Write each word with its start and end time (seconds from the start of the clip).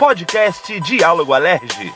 Podcast 0.00 0.80
Diálogo 0.80 1.34
Alerge. 1.34 1.92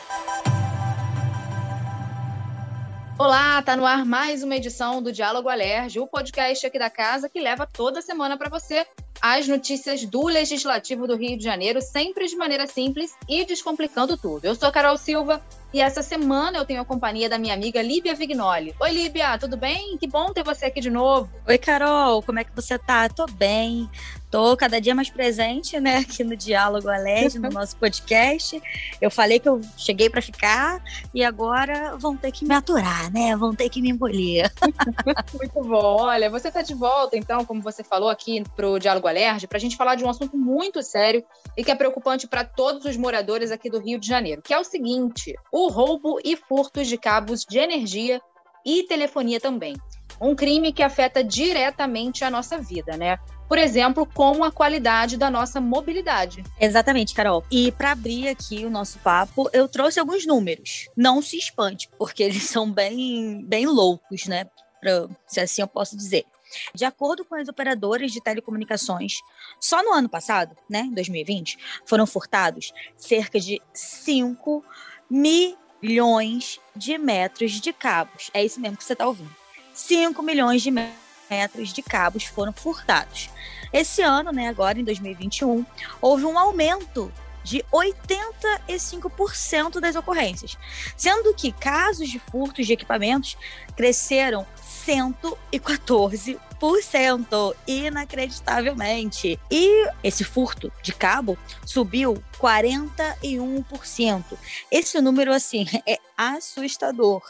Olá, 3.17 3.59
tá 3.63 3.75
no 3.75 3.83
ar 3.83 4.05
mais 4.05 4.43
uma 4.43 4.55
edição 4.55 5.01
do 5.01 5.11
Diálogo 5.11 5.49
Alerge, 5.49 5.99
o 5.99 6.05
podcast 6.05 6.67
aqui 6.67 6.77
da 6.77 6.87
casa 6.87 7.27
que 7.27 7.39
leva 7.39 7.65
toda 7.65 8.03
semana 8.03 8.37
para 8.37 8.47
você 8.47 8.85
as 9.19 9.47
notícias 9.47 10.05
do 10.05 10.27
Legislativo 10.27 11.07
do 11.07 11.15
Rio 11.15 11.35
de 11.35 11.43
Janeiro, 11.43 11.81
sempre 11.81 12.27
de 12.27 12.35
maneira 12.35 12.67
simples 12.67 13.15
e 13.27 13.43
descomplicando 13.43 14.15
tudo. 14.15 14.45
Eu 14.45 14.53
sou 14.53 14.69
a 14.69 14.71
Carol 14.71 14.97
Silva 14.97 15.41
e 15.73 15.81
essa 15.81 16.03
semana 16.03 16.59
eu 16.59 16.65
tenho 16.65 16.81
a 16.81 16.85
companhia 16.85 17.27
da 17.27 17.39
minha 17.39 17.55
amiga 17.55 17.81
Líbia 17.81 18.13
Vignoli. 18.13 18.75
Oi, 18.79 18.91
Líbia, 18.91 19.35
tudo 19.39 19.57
bem? 19.57 19.97
Que 19.97 20.05
bom 20.05 20.31
ter 20.31 20.43
você 20.43 20.65
aqui 20.65 20.79
de 20.79 20.91
novo. 20.91 21.27
Oi, 21.47 21.57
Carol, 21.57 22.21
como 22.21 22.37
é 22.37 22.43
que 22.43 22.55
você 22.55 22.77
tá? 22.77 23.09
Tô 23.09 23.25
bem. 23.25 23.89
Tô 24.35 24.57
cada 24.57 24.81
dia 24.81 24.93
mais 24.93 25.09
presente, 25.09 25.79
né, 25.79 25.99
aqui 25.99 26.21
no 26.21 26.35
Diálogo 26.35 26.89
Alerj, 26.89 27.39
no 27.39 27.47
nosso 27.57 27.77
podcast. 27.77 28.61
Eu 28.99 29.09
falei 29.09 29.39
que 29.39 29.47
eu 29.47 29.61
cheguei 29.77 30.09
para 30.09 30.21
ficar 30.21 30.83
e 31.13 31.23
agora 31.23 31.95
vão 31.95 32.17
ter 32.17 32.33
que 32.33 32.43
me 32.43 32.53
aturar, 32.53 33.09
né? 33.13 33.33
Vão 33.37 33.55
ter 33.55 33.69
que 33.69 33.81
me 33.81 33.91
engolir. 33.91 34.51
Muito 35.33 35.61
bom. 35.61 36.01
Olha, 36.01 36.29
você 36.29 36.51
tá 36.51 36.61
de 36.61 36.73
volta, 36.73 37.15
então, 37.15 37.45
como 37.45 37.61
você 37.61 37.81
falou 37.81 38.09
aqui 38.09 38.43
pro 38.57 38.77
Diálogo 38.77 39.07
Alerj, 39.07 39.47
pra 39.47 39.57
gente 39.57 39.77
falar 39.77 39.95
de 39.95 40.03
um 40.03 40.09
assunto 40.09 40.35
muito 40.35 40.83
sério 40.83 41.23
e 41.55 41.63
que 41.63 41.71
é 41.71 41.75
preocupante 41.75 42.27
para 42.27 42.43
todos 42.43 42.83
os 42.83 42.97
moradores 42.97 43.51
aqui 43.51 43.69
do 43.69 43.79
Rio 43.79 43.97
de 43.97 44.07
Janeiro, 44.09 44.41
que 44.41 44.53
é 44.53 44.59
o 44.59 44.65
seguinte: 44.65 45.33
o 45.49 45.69
roubo 45.69 46.19
e 46.25 46.35
furtos 46.35 46.89
de 46.89 46.97
cabos 46.97 47.45
de 47.49 47.57
energia 47.57 48.21
e 48.65 48.83
telefonia 48.83 49.39
também. 49.39 49.77
Um 50.19 50.35
crime 50.35 50.73
que 50.73 50.83
afeta 50.83 51.23
diretamente 51.23 52.25
a 52.25 52.29
nossa 52.29 52.57
vida, 52.57 52.97
né? 52.97 53.17
Por 53.47 53.57
exemplo, 53.57 54.05
como 54.13 54.43
a 54.43 54.51
qualidade 54.51 55.17
da 55.17 55.29
nossa 55.29 55.61
mobilidade. 55.61 56.43
Exatamente, 56.59 57.13
Carol. 57.13 57.43
E 57.51 57.71
para 57.71 57.91
abrir 57.91 58.27
aqui 58.27 58.65
o 58.65 58.69
nosso 58.69 58.99
papo, 58.99 59.49
eu 59.53 59.67
trouxe 59.67 59.99
alguns 59.99 60.25
números. 60.25 60.89
Não 60.95 61.21
se 61.21 61.37
espante, 61.37 61.89
porque 61.97 62.23
eles 62.23 62.43
são 62.43 62.71
bem, 62.71 63.43
bem 63.45 63.65
loucos, 63.65 64.25
né? 64.25 64.45
Pra, 64.79 65.07
se 65.27 65.39
assim 65.39 65.61
eu 65.61 65.67
posso 65.67 65.95
dizer. 65.95 66.25
De 66.73 66.85
acordo 66.85 67.25
com 67.25 67.35
as 67.35 67.47
operadoras 67.47 68.11
de 68.11 68.21
telecomunicações, 68.21 69.15
só 69.59 69.83
no 69.83 69.91
ano 69.91 70.07
passado, 70.07 70.55
né, 70.69 70.87
2020, 70.93 71.57
foram 71.85 72.05
furtados 72.05 72.71
cerca 72.95 73.39
de 73.39 73.61
5 73.73 74.63
milhões 75.09 76.59
de 76.75 76.97
metros 76.97 77.53
de 77.53 77.73
cabos. 77.73 78.29
É 78.33 78.43
isso 78.43 78.59
mesmo 78.59 78.77
que 78.77 78.83
você 78.83 78.93
está 78.93 79.05
ouvindo. 79.05 79.35
5 79.73 80.21
milhões 80.21 80.61
de 80.61 80.71
metros 80.71 81.04
metros 81.29 81.73
de 81.73 81.81
cabos 81.81 82.25
foram 82.25 82.53
furtados. 82.53 83.29
Esse 83.71 84.01
ano, 84.01 84.31
né, 84.31 84.47
agora 84.47 84.79
em 84.79 84.83
2021, 84.83 85.65
houve 86.01 86.25
um 86.25 86.37
aumento 86.37 87.11
de 87.45 87.63
85% 87.71 89.79
das 89.79 89.95
ocorrências, 89.95 90.57
sendo 90.97 91.33
que 91.33 91.51
casos 91.51 92.09
de 92.09 92.17
furtos 92.17 92.65
de 92.65 92.73
equipamentos 92.73 93.37
cresceram 93.77 94.47
114%, 94.85 97.55
inacreditavelmente. 97.67 99.39
E 99.51 99.87
esse 100.03 100.23
furto 100.23 100.73
de 100.81 100.91
cabo 100.91 101.37
subiu 101.63 102.17
41%. 102.39 104.23
Esse 104.71 104.99
número 104.99 105.31
assim 105.31 105.67
é 105.85 105.99
assustador. 106.17 107.21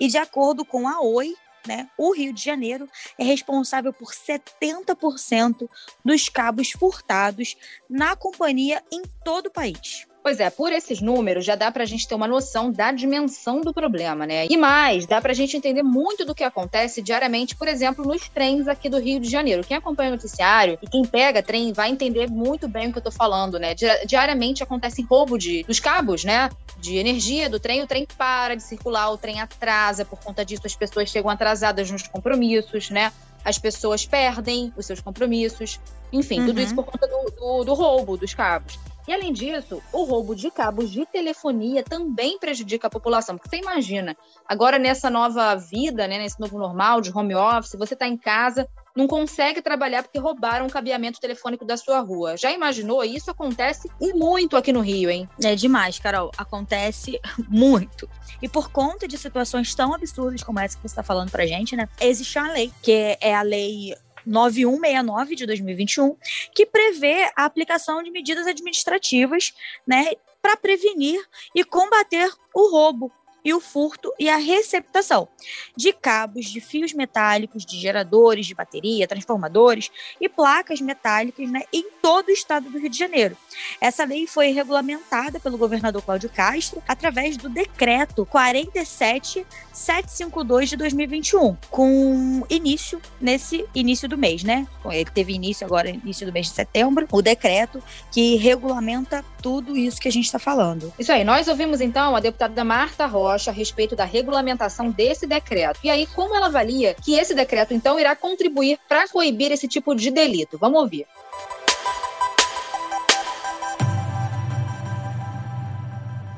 E 0.00 0.08
de 0.08 0.18
acordo 0.18 0.64
com 0.64 0.88
a 0.88 1.00
Oi, 1.00 1.36
né, 1.66 1.88
o 1.96 2.12
Rio 2.12 2.32
de 2.32 2.42
Janeiro 2.42 2.88
é 3.18 3.24
responsável 3.24 3.92
por 3.92 4.12
70% 4.12 5.68
dos 6.04 6.28
cabos 6.28 6.70
furtados 6.72 7.56
na 7.88 8.16
companhia 8.16 8.82
em 8.90 9.02
todo 9.24 9.46
o 9.46 9.50
país. 9.50 10.09
Pois 10.22 10.38
é, 10.38 10.50
por 10.50 10.70
esses 10.70 11.00
números 11.00 11.44
já 11.44 11.54
dá 11.54 11.72
para 11.72 11.82
a 11.82 11.86
gente 11.86 12.06
ter 12.06 12.14
uma 12.14 12.28
noção 12.28 12.70
da 12.70 12.92
dimensão 12.92 13.62
do 13.62 13.72
problema, 13.72 14.26
né? 14.26 14.46
E 14.50 14.56
mais, 14.56 15.06
dá 15.06 15.20
para 15.20 15.32
a 15.32 15.34
gente 15.34 15.56
entender 15.56 15.82
muito 15.82 16.26
do 16.26 16.34
que 16.34 16.44
acontece 16.44 17.00
diariamente, 17.00 17.56
por 17.56 17.66
exemplo, 17.66 18.04
nos 18.04 18.28
trens 18.28 18.68
aqui 18.68 18.90
do 18.90 18.98
Rio 18.98 19.18
de 19.18 19.30
Janeiro. 19.30 19.64
Quem 19.64 19.76
acompanha 19.76 20.10
o 20.10 20.12
noticiário 20.12 20.78
e 20.82 20.86
quem 20.86 21.06
pega 21.06 21.42
trem 21.42 21.72
vai 21.72 21.90
entender 21.90 22.28
muito 22.28 22.68
bem 22.68 22.88
o 22.88 22.92
que 22.92 22.98
eu 22.98 23.02
tô 23.02 23.10
falando, 23.10 23.58
né? 23.58 23.74
Diariamente 24.06 24.62
acontece 24.62 25.02
roubo 25.02 25.38
de, 25.38 25.62
dos 25.64 25.80
cabos, 25.80 26.22
né? 26.22 26.50
De 26.78 26.96
energia 26.96 27.48
do 27.48 27.58
trem, 27.58 27.82
o 27.82 27.86
trem 27.86 28.06
para 28.18 28.54
de 28.54 28.62
circular, 28.62 29.10
o 29.10 29.16
trem 29.16 29.40
atrasa, 29.40 30.04
por 30.04 30.18
conta 30.20 30.44
disso 30.44 30.62
as 30.66 30.76
pessoas 30.76 31.08
chegam 31.08 31.30
atrasadas 31.30 31.90
nos 31.90 32.06
compromissos, 32.06 32.90
né? 32.90 33.10
As 33.42 33.58
pessoas 33.58 34.04
perdem 34.04 34.70
os 34.76 34.84
seus 34.84 35.00
compromissos, 35.00 35.80
enfim, 36.12 36.40
uhum. 36.40 36.46
tudo 36.46 36.60
isso 36.60 36.74
por 36.74 36.84
conta 36.84 37.06
do, 37.06 37.30
do, 37.30 37.64
do 37.64 37.74
roubo 37.74 38.18
dos 38.18 38.34
cabos. 38.34 38.78
E 39.10 39.12
além 39.12 39.32
disso, 39.32 39.82
o 39.92 40.04
roubo 40.04 40.36
de 40.36 40.52
cabos 40.52 40.88
de 40.88 41.04
telefonia 41.04 41.82
também 41.82 42.38
prejudica 42.38 42.86
a 42.86 42.90
população, 42.90 43.36
porque 43.36 43.48
você 43.48 43.60
imagina, 43.60 44.16
agora 44.48 44.78
nessa 44.78 45.10
nova 45.10 45.52
vida, 45.56 46.06
né, 46.06 46.16
nesse 46.16 46.38
novo 46.38 46.56
normal 46.56 47.00
de 47.00 47.10
home 47.12 47.34
office, 47.34 47.74
você 47.76 47.94
está 47.94 48.06
em 48.06 48.16
casa, 48.16 48.68
não 48.94 49.08
consegue 49.08 49.60
trabalhar 49.60 50.04
porque 50.04 50.20
roubaram 50.20 50.68
o 50.68 50.70
cabeamento 50.70 51.18
telefônico 51.18 51.64
da 51.64 51.76
sua 51.76 51.98
rua. 51.98 52.36
Já 52.36 52.52
imaginou? 52.52 53.02
Isso 53.02 53.32
acontece 53.32 53.90
e 54.00 54.12
muito 54.12 54.56
aqui 54.56 54.72
no 54.72 54.80
Rio, 54.80 55.10
hein? 55.10 55.28
É 55.42 55.56
demais, 55.56 55.98
Carol. 55.98 56.30
Acontece 56.38 57.18
muito. 57.50 58.08
E 58.40 58.48
por 58.48 58.70
conta 58.70 59.08
de 59.08 59.18
situações 59.18 59.74
tão 59.74 59.92
absurdas 59.92 60.44
como 60.44 60.60
essa 60.60 60.76
que 60.76 60.82
você 60.82 60.92
está 60.92 61.02
falando 61.02 61.32
pra 61.32 61.44
gente, 61.46 61.74
né? 61.74 61.88
Existe 62.00 62.38
uma 62.38 62.52
lei, 62.52 62.72
que 62.80 63.18
é 63.20 63.34
a 63.34 63.42
lei 63.42 63.92
9169 64.26 65.36
de 65.36 65.46
2021, 65.46 66.16
que 66.54 66.66
prevê 66.66 67.30
a 67.36 67.44
aplicação 67.44 68.02
de 68.02 68.10
medidas 68.10 68.46
administrativas, 68.46 69.54
né, 69.86 70.12
para 70.40 70.56
prevenir 70.56 71.22
e 71.54 71.62
combater 71.62 72.32
o 72.54 72.70
roubo 72.70 73.12
e 73.44 73.54
o 73.54 73.60
furto 73.60 74.12
e 74.18 74.28
a 74.28 74.36
receptação 74.36 75.28
de 75.76 75.92
cabos 75.92 76.46
de 76.46 76.60
fios 76.60 76.92
metálicos, 76.92 77.64
de 77.64 77.78
geradores 77.78 78.46
de 78.46 78.54
bateria, 78.54 79.06
transformadores 79.06 79.92
e 80.20 80.28
placas 80.28 80.80
metálicas 80.80 81.48
né, 81.50 81.62
em 81.72 81.88
todo 82.02 82.28
o 82.28 82.32
estado 82.32 82.68
do 82.70 82.78
Rio 82.78 82.90
de 82.90 82.98
Janeiro. 82.98 83.36
Essa 83.80 84.04
lei 84.04 84.26
foi 84.26 84.48
regulamentada 84.48 85.38
pelo 85.40 85.56
governador 85.56 86.02
Cláudio 86.02 86.28
Castro 86.30 86.82
através 86.86 87.36
do 87.36 87.48
decreto 87.48 88.26
47752 88.26 90.70
de 90.70 90.76
2021, 90.76 91.56
com 91.70 92.44
início 92.48 93.00
nesse 93.20 93.64
início 93.74 94.08
do 94.08 94.16
mês, 94.18 94.42
né? 94.42 94.66
Ele 94.86 95.10
teve 95.10 95.32
início 95.32 95.64
agora 95.66 95.90
início 95.90 96.26
do 96.26 96.32
mês 96.32 96.46
de 96.46 96.52
setembro, 96.52 97.06
o 97.10 97.22
decreto 97.22 97.82
que 98.12 98.36
regulamenta 98.36 99.24
tudo 99.42 99.76
isso 99.76 100.00
que 100.00 100.08
a 100.08 100.12
gente 100.12 100.26
está 100.26 100.38
falando. 100.38 100.92
Isso 100.98 101.12
aí, 101.12 101.24
nós 101.24 101.48
ouvimos 101.48 101.80
então 101.80 102.14
a 102.14 102.20
deputada 102.20 102.64
Marta 102.64 103.06
Rocha 103.30 103.52
a 103.52 103.54
respeito 103.54 103.94
da 103.94 104.04
regulamentação 104.04 104.90
desse 104.90 105.24
decreto. 105.24 105.78
E 105.84 105.88
aí, 105.88 106.04
como 106.04 106.34
ela 106.34 106.46
avalia 106.46 106.94
que 106.94 107.14
esse 107.14 107.32
decreto 107.32 107.72
então 107.72 107.98
irá 107.98 108.16
contribuir 108.16 108.76
para 108.88 109.06
coibir 109.06 109.52
esse 109.52 109.68
tipo 109.68 109.94
de 109.94 110.10
delito? 110.10 110.58
Vamos 110.58 110.80
ouvir. 110.80 111.06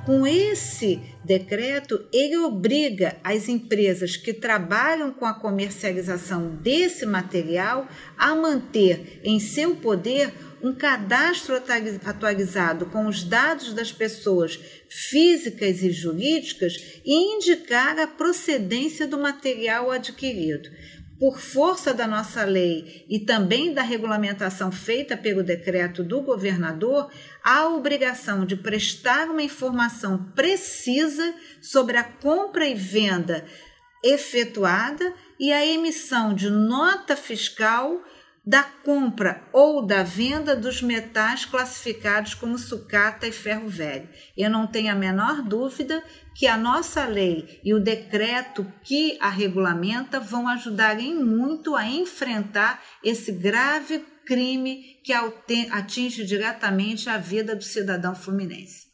Com 0.04 0.26
esse 0.26 1.00
decreto, 1.24 2.04
ele 2.12 2.36
obriga 2.36 3.16
as 3.24 3.48
empresas 3.48 4.14
que 4.14 4.34
trabalham 4.34 5.12
com 5.12 5.24
a 5.24 5.32
comercialização 5.32 6.48
desse 6.56 7.06
material 7.06 7.86
a 8.18 8.34
manter 8.34 9.20
em 9.24 9.40
seu 9.40 9.76
poder 9.76 10.30
um 10.62 10.72
cadastro 10.72 11.60
atualizado 12.06 12.86
com 12.86 13.06
os 13.06 13.24
dados 13.24 13.72
das 13.72 13.90
pessoas 13.90 14.58
físicas 14.88 15.82
e 15.82 15.90
jurídicas 15.90 17.00
e 17.04 17.36
indicar 17.36 17.98
a 17.98 18.06
procedência 18.06 19.06
do 19.06 19.18
material 19.18 19.90
adquirido. 19.90 20.70
Por 21.18 21.38
força 21.38 21.94
da 21.94 22.06
nossa 22.06 22.44
lei 22.44 23.04
e 23.08 23.20
também 23.20 23.72
da 23.72 23.82
regulamentação 23.82 24.72
feita 24.72 25.16
pelo 25.16 25.42
decreto 25.42 26.02
do 26.02 26.20
governador, 26.20 27.10
há 27.44 27.60
a 27.60 27.68
obrigação 27.68 28.44
de 28.44 28.56
prestar 28.56 29.28
uma 29.28 29.42
informação 29.42 30.32
precisa 30.34 31.34
sobre 31.60 31.96
a 31.96 32.02
compra 32.02 32.66
e 32.66 32.74
venda 32.74 33.44
efetuada 34.02 35.14
e 35.38 35.52
a 35.52 35.64
emissão 35.64 36.34
de 36.34 36.50
nota 36.50 37.14
fiscal 37.14 38.02
da 38.44 38.62
compra 38.62 39.44
ou 39.52 39.86
da 39.86 40.02
venda 40.02 40.56
dos 40.56 40.82
metais 40.82 41.44
classificados 41.44 42.34
como 42.34 42.58
sucata 42.58 43.26
e 43.26 43.32
ferro 43.32 43.68
velho. 43.68 44.08
Eu 44.36 44.50
não 44.50 44.66
tenho 44.66 44.90
a 44.90 44.96
menor 44.96 45.42
dúvida 45.42 46.02
que 46.34 46.46
a 46.46 46.56
nossa 46.56 47.04
lei 47.06 47.60
e 47.64 47.72
o 47.72 47.80
decreto 47.80 48.66
que 48.82 49.16
a 49.20 49.28
regulamenta 49.28 50.18
vão 50.18 50.48
ajudar 50.48 50.98
em 50.98 51.14
muito 51.14 51.76
a 51.76 51.86
enfrentar 51.86 52.82
esse 53.02 53.30
grave 53.30 54.04
crime 54.26 55.00
que 55.04 55.12
atinge 55.12 56.24
diretamente 56.24 57.08
a 57.08 57.18
vida 57.18 57.54
do 57.54 57.62
cidadão 57.62 58.14
fluminense. 58.14 58.90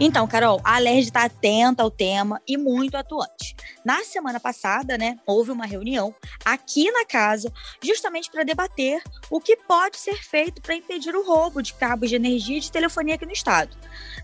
Então, 0.00 0.26
Carol, 0.26 0.60
a 0.64 0.74
Alerj 0.74 1.06
está 1.06 1.24
atenta 1.24 1.82
ao 1.82 1.90
tema 1.90 2.42
e 2.48 2.56
muito 2.56 2.96
atuante. 2.96 3.54
Na 3.84 4.02
semana 4.02 4.40
passada, 4.40 4.96
né, 4.96 5.18
houve 5.26 5.50
uma 5.50 5.66
reunião 5.66 6.14
aqui 6.42 6.90
na 6.90 7.04
casa, 7.04 7.52
justamente 7.82 8.30
para 8.30 8.42
debater 8.42 9.02
o 9.30 9.38
que 9.38 9.56
pode 9.56 9.98
ser 9.98 10.16
feito 10.24 10.62
para 10.62 10.74
impedir 10.74 11.14
o 11.14 11.22
roubo 11.22 11.60
de 11.60 11.74
cabos 11.74 12.08
de 12.08 12.16
energia 12.16 12.56
e 12.56 12.60
de 12.60 12.72
telefonia 12.72 13.16
aqui 13.16 13.26
no 13.26 13.32
estado. 13.32 13.76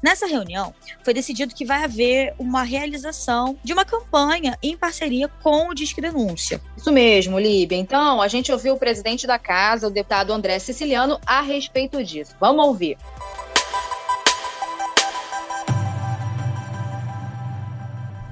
Nessa 0.02 0.26
reunião, 0.26 0.74
foi 1.04 1.12
decidido 1.12 1.54
que 1.54 1.66
vai 1.66 1.84
haver 1.84 2.34
uma 2.38 2.62
realização 2.62 3.58
de 3.62 3.74
uma 3.74 3.84
campanha 3.84 4.56
em 4.62 4.78
parceria 4.78 5.28
com 5.42 5.68
o 5.68 5.74
Disque 5.74 6.00
Denúncia. 6.00 6.58
Isso 6.74 6.90
mesmo, 6.90 7.38
Líbia. 7.38 7.76
Então, 7.76 8.22
a 8.22 8.28
gente 8.28 8.50
ouviu 8.50 8.74
o 8.74 8.78
presidente 8.78 9.26
da 9.26 9.38
casa, 9.38 9.88
o 9.88 9.90
deputado 9.90 10.32
André 10.32 10.58
Siciliano, 10.58 11.20
a 11.26 11.42
respeito 11.42 12.02
disso. 12.02 12.34
Vamos 12.40 12.64
ouvir. 12.64 12.96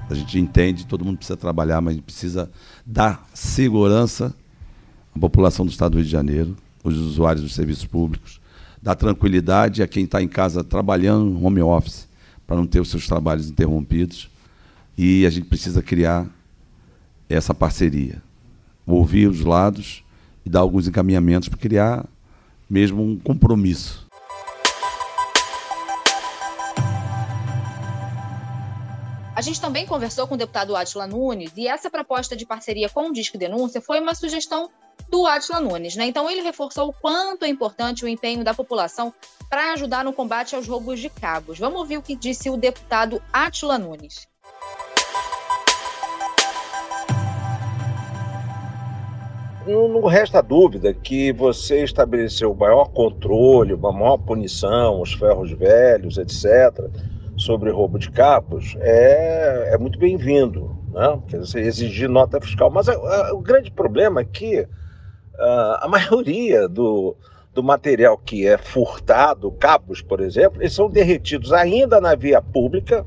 A 0.09 0.15
gente 0.15 0.39
entende, 0.39 0.87
todo 0.87 1.05
mundo 1.05 1.17
precisa 1.17 1.37
trabalhar, 1.37 1.79
mas 1.81 1.91
a 1.91 1.95
gente 1.95 2.03
precisa 2.03 2.51
dar 2.83 3.29
segurança 3.33 4.35
à 5.15 5.19
população 5.19 5.65
do 5.65 5.71
Estado 5.71 5.91
do 5.91 5.97
Rio 5.97 6.05
de 6.05 6.11
Janeiro, 6.11 6.57
os 6.83 6.97
usuários 6.97 7.43
dos 7.43 7.53
serviços 7.53 7.85
públicos, 7.85 8.41
dar 8.81 8.95
tranquilidade 8.95 9.83
a 9.83 9.87
quem 9.87 10.05
está 10.05 10.21
em 10.21 10.27
casa 10.27 10.63
trabalhando 10.63 11.43
home 11.45 11.61
office, 11.61 12.07
para 12.47 12.55
não 12.55 12.65
ter 12.65 12.79
os 12.79 12.89
seus 12.89 13.05
trabalhos 13.05 13.49
interrompidos. 13.51 14.31
E 14.97 15.27
a 15.27 15.29
gente 15.29 15.45
precisa 15.45 15.83
criar 15.83 16.27
essa 17.29 17.53
parceria, 17.53 18.19
ouvir 18.87 19.27
os 19.27 19.41
lados 19.41 20.03
e 20.43 20.49
dar 20.49 20.61
alguns 20.61 20.87
encaminhamentos 20.87 21.47
para 21.47 21.59
criar 21.59 22.05
mesmo 22.67 23.03
um 23.03 23.15
compromisso 23.15 24.08
A 29.39 29.41
gente 29.41 29.61
também 29.61 29.85
conversou 29.85 30.27
com 30.27 30.35
o 30.35 30.37
deputado 30.37 30.75
Atila 30.75 31.07
Nunes 31.07 31.53
e 31.55 31.65
essa 31.65 31.89
proposta 31.89 32.35
de 32.35 32.45
parceria 32.45 32.89
com 32.89 33.07
o 33.07 33.13
Disque 33.13 33.37
Denúncia 33.37 33.79
foi 33.79 33.97
uma 34.01 34.13
sugestão 34.13 34.69
do 35.09 35.25
Atila 35.25 35.61
Nunes, 35.61 35.95
né? 35.95 36.07
Então 36.07 36.29
ele 36.29 36.41
reforçou 36.41 36.89
o 36.89 36.93
quanto 36.93 37.45
é 37.45 37.47
importante 37.47 38.03
o 38.03 38.07
empenho 38.09 38.43
da 38.43 38.53
população 38.53 39.13
para 39.49 39.71
ajudar 39.71 40.03
no 40.03 40.11
combate 40.11 40.57
aos 40.57 40.67
roubos 40.67 40.99
de 40.99 41.09
cabos. 41.09 41.57
Vamos 41.57 41.79
ouvir 41.79 41.95
o 41.95 42.01
que 42.01 42.17
disse 42.17 42.49
o 42.49 42.57
deputado 42.57 43.21
Atila 43.31 43.77
Nunes. 43.77 44.27
Não 49.65 50.03
resta 50.05 50.41
dúvida 50.41 50.93
que 50.93 51.31
você 51.31 51.85
estabeleceu 51.85 52.51
o 52.51 52.57
maior 52.57 52.89
controle, 52.89 53.73
uma 53.73 53.93
maior 53.93 54.17
punição, 54.17 55.01
os 55.01 55.13
ferros 55.13 55.49
velhos, 55.53 56.17
etc 56.17 56.91
sobre 57.39 57.71
roubo 57.71 57.97
de 57.97 58.11
cabos 58.11 58.75
é, 58.81 59.69
é 59.73 59.77
muito 59.77 59.97
bem-vindo, 59.97 60.75
né? 60.91 61.19
Quer 61.29 61.39
dizer, 61.39 61.61
exigir 61.61 62.09
nota 62.09 62.39
fiscal. 62.41 62.69
Mas 62.69 62.89
a, 62.89 62.93
a, 62.93 63.33
o 63.33 63.39
grande 63.39 63.71
problema 63.71 64.21
é 64.21 64.25
que 64.25 64.67
a, 65.37 65.85
a 65.85 65.87
maioria 65.87 66.67
do, 66.67 67.15
do 67.53 67.63
material 67.63 68.17
que 68.17 68.45
é 68.45 68.57
furtado, 68.57 69.51
cabos, 69.53 70.01
por 70.01 70.19
exemplo, 70.19 70.61
eles 70.61 70.73
são 70.73 70.89
derretidos 70.89 71.53
ainda 71.53 72.01
na 72.01 72.13
via 72.13 72.41
pública 72.41 73.05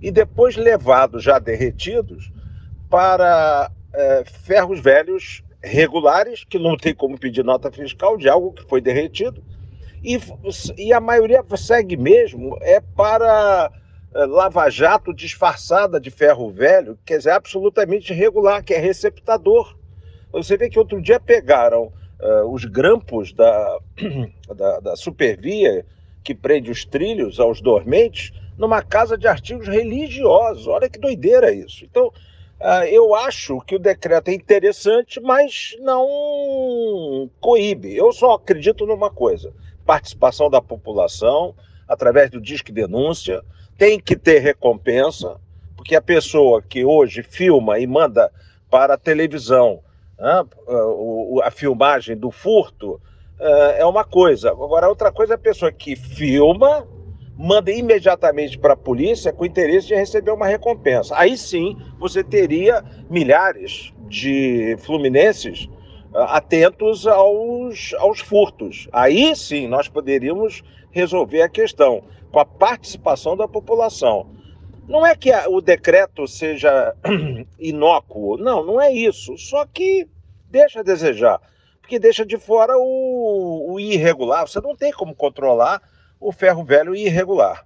e 0.00 0.12
depois 0.12 0.56
levados 0.56 1.24
já 1.24 1.40
derretidos 1.40 2.32
para 2.88 3.70
é, 3.92 4.24
ferros 4.24 4.78
velhos 4.78 5.42
regulares, 5.60 6.44
que 6.44 6.60
não 6.60 6.76
tem 6.76 6.94
como 6.94 7.18
pedir 7.18 7.44
nota 7.44 7.72
fiscal 7.72 8.16
de 8.16 8.28
algo 8.28 8.52
que 8.52 8.62
foi 8.68 8.80
derretido, 8.80 9.42
e, 10.02 10.18
e 10.76 10.92
a 10.92 11.00
maioria 11.00 11.44
segue 11.56 11.96
mesmo 11.96 12.56
é 12.60 12.80
para 12.80 13.70
é, 14.14 14.24
lava-jato 14.24 15.12
disfarçada 15.12 16.00
de 16.00 16.10
ferro 16.10 16.50
velho, 16.50 16.98
quer 17.04 17.18
dizer, 17.18 17.30
absolutamente 17.30 18.12
irregular, 18.12 18.64
que 18.64 18.72
é 18.72 18.78
receptador. 18.78 19.76
Você 20.32 20.56
vê 20.56 20.68
que 20.68 20.78
outro 20.78 21.00
dia 21.00 21.20
pegaram 21.20 21.92
uh, 22.20 22.52
os 22.52 22.64
grampos 22.64 23.32
da, 23.32 23.78
da, 24.54 24.80
da 24.80 24.96
supervia 24.96 25.84
que 26.22 26.34
prende 26.34 26.70
os 26.70 26.84
trilhos 26.84 27.38
aos 27.38 27.60
dormentes 27.60 28.32
numa 28.56 28.82
casa 28.82 29.16
de 29.16 29.26
artigos 29.26 29.68
religiosos. 29.68 30.66
Olha 30.66 30.88
que 30.88 30.98
doideira 30.98 31.52
isso. 31.52 31.84
Então, 31.84 32.08
uh, 32.08 32.84
eu 32.90 33.14
acho 33.14 33.60
que 33.60 33.76
o 33.76 33.78
decreto 33.78 34.28
é 34.28 34.34
interessante, 34.34 35.20
mas 35.20 35.76
não 35.80 37.30
coíbe. 37.40 37.96
Eu 37.96 38.12
só 38.12 38.34
acredito 38.34 38.86
numa 38.86 39.10
coisa: 39.10 39.52
participação 39.88 40.50
da 40.50 40.60
população 40.60 41.54
através 41.88 42.28
do 42.28 42.42
Disque 42.42 42.70
Denúncia, 42.70 43.42
tem 43.78 43.98
que 43.98 44.14
ter 44.14 44.40
recompensa, 44.40 45.36
porque 45.74 45.96
a 45.96 46.02
pessoa 46.02 46.60
que 46.60 46.84
hoje 46.84 47.22
filma 47.22 47.78
e 47.78 47.86
manda 47.86 48.30
para 48.70 48.92
a 48.92 48.98
televisão 48.98 49.80
né, 50.18 50.44
a 51.42 51.50
filmagem 51.50 52.14
do 52.14 52.30
furto 52.30 53.00
é 53.78 53.86
uma 53.86 54.04
coisa. 54.04 54.50
Agora, 54.50 54.90
outra 54.90 55.10
coisa 55.10 55.34
é 55.34 55.36
a 55.36 55.38
pessoa 55.38 55.72
que 55.72 55.96
filma, 55.96 56.86
manda 57.34 57.70
imediatamente 57.70 58.58
para 58.58 58.74
a 58.74 58.76
polícia 58.76 59.32
com 59.32 59.46
interesse 59.46 59.86
de 59.86 59.94
receber 59.94 60.32
uma 60.32 60.46
recompensa. 60.46 61.14
Aí 61.16 61.38
sim 61.38 61.78
você 61.98 62.22
teria 62.22 62.84
milhares 63.08 63.94
de 64.06 64.76
fluminenses 64.80 65.66
atentos 66.14 67.06
aos, 67.06 67.94
aos 67.98 68.20
furtos. 68.20 68.88
Aí 68.92 69.34
sim 69.34 69.66
nós 69.68 69.88
poderíamos 69.88 70.62
resolver 70.90 71.42
a 71.42 71.48
questão 71.48 72.02
com 72.30 72.40
a 72.40 72.44
participação 72.44 73.36
da 73.36 73.48
população. 73.48 74.30
Não 74.86 75.06
é 75.06 75.14
que 75.14 75.30
o 75.48 75.60
decreto 75.60 76.26
seja 76.26 76.94
inócuo, 77.58 78.38
não, 78.38 78.64
não 78.64 78.80
é 78.80 78.92
isso. 78.92 79.36
Só 79.36 79.66
que 79.66 80.08
deixa 80.50 80.80
a 80.80 80.82
desejar, 80.82 81.40
porque 81.80 81.98
deixa 81.98 82.24
de 82.24 82.38
fora 82.38 82.72
o, 82.76 83.72
o 83.72 83.80
irregular. 83.80 84.48
Você 84.48 84.60
não 84.60 84.74
tem 84.74 84.90
como 84.92 85.14
controlar 85.14 85.82
o 86.18 86.32
ferro 86.32 86.64
velho 86.64 86.94
irregular. 86.94 87.64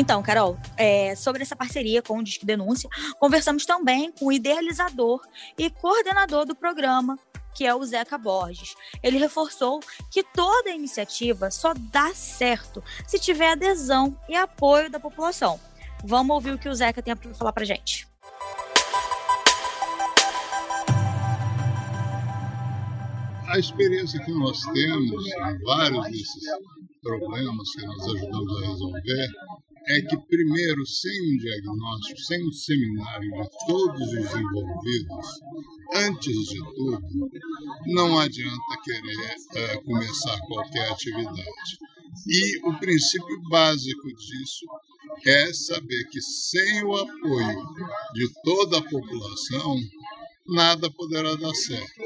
Então, 0.00 0.22
Carol, 0.22 0.56
é, 0.76 1.16
sobre 1.16 1.42
essa 1.42 1.56
parceria 1.56 2.00
com 2.00 2.18
o 2.18 2.22
Disque 2.22 2.46
Denúncia, 2.46 2.88
conversamos 3.18 3.66
também 3.66 4.12
com 4.12 4.26
o 4.26 4.32
idealizador 4.32 5.20
e 5.58 5.68
coordenador 5.68 6.46
do 6.46 6.54
programa, 6.54 7.18
que 7.52 7.66
é 7.66 7.74
o 7.74 7.84
Zeca 7.84 8.16
Borges. 8.16 8.76
Ele 9.02 9.18
reforçou 9.18 9.80
que 10.08 10.22
toda 10.22 10.70
iniciativa 10.70 11.50
só 11.50 11.74
dá 11.74 12.14
certo 12.14 12.80
se 13.08 13.18
tiver 13.18 13.50
adesão 13.50 14.16
e 14.28 14.36
apoio 14.36 14.88
da 14.88 15.00
população. 15.00 15.58
Vamos 16.04 16.32
ouvir 16.32 16.52
o 16.52 16.58
que 16.58 16.68
o 16.68 16.74
Zeca 16.76 17.02
tem 17.02 17.16
para 17.16 17.34
falar 17.34 17.52
para 17.52 17.64
gente. 17.64 18.06
A 23.48 23.58
experiência 23.58 24.22
que 24.22 24.30
nós 24.32 24.60
temos 24.74 25.26
em 25.26 25.64
vários 25.64 26.04
desses 26.10 26.44
problemas 27.00 27.70
que 27.72 27.86
nós 27.86 28.02
ajudamos 28.04 28.62
a 28.62 28.66
resolver 28.66 29.28
é 29.88 30.02
que, 30.02 30.16
primeiro, 30.18 30.84
sem 30.86 31.22
um 31.22 31.36
diagnóstico, 31.38 32.20
sem 32.20 32.46
um 32.46 32.52
seminário 32.52 33.30
de 33.30 33.48
todos 33.66 34.12
os 34.12 34.34
envolvidos, 34.34 35.26
antes 35.94 36.36
de 36.44 36.58
tudo, 36.74 37.00
não 37.86 38.18
adianta 38.18 38.82
querer 38.84 39.36
é, 39.54 39.76
começar 39.78 40.38
qualquer 40.46 40.90
atividade. 40.90 41.78
E 42.26 42.68
o 42.68 42.78
princípio 42.78 43.40
básico 43.48 44.08
disso 44.08 44.66
é 45.24 45.52
saber 45.54 46.04
que 46.10 46.20
sem 46.20 46.84
o 46.84 46.94
apoio 46.94 47.66
de 48.12 48.28
toda 48.44 48.78
a 48.78 48.82
população, 48.82 49.76
nada 50.46 50.90
poderá 50.90 51.34
dar 51.34 51.54
certo. 51.54 52.02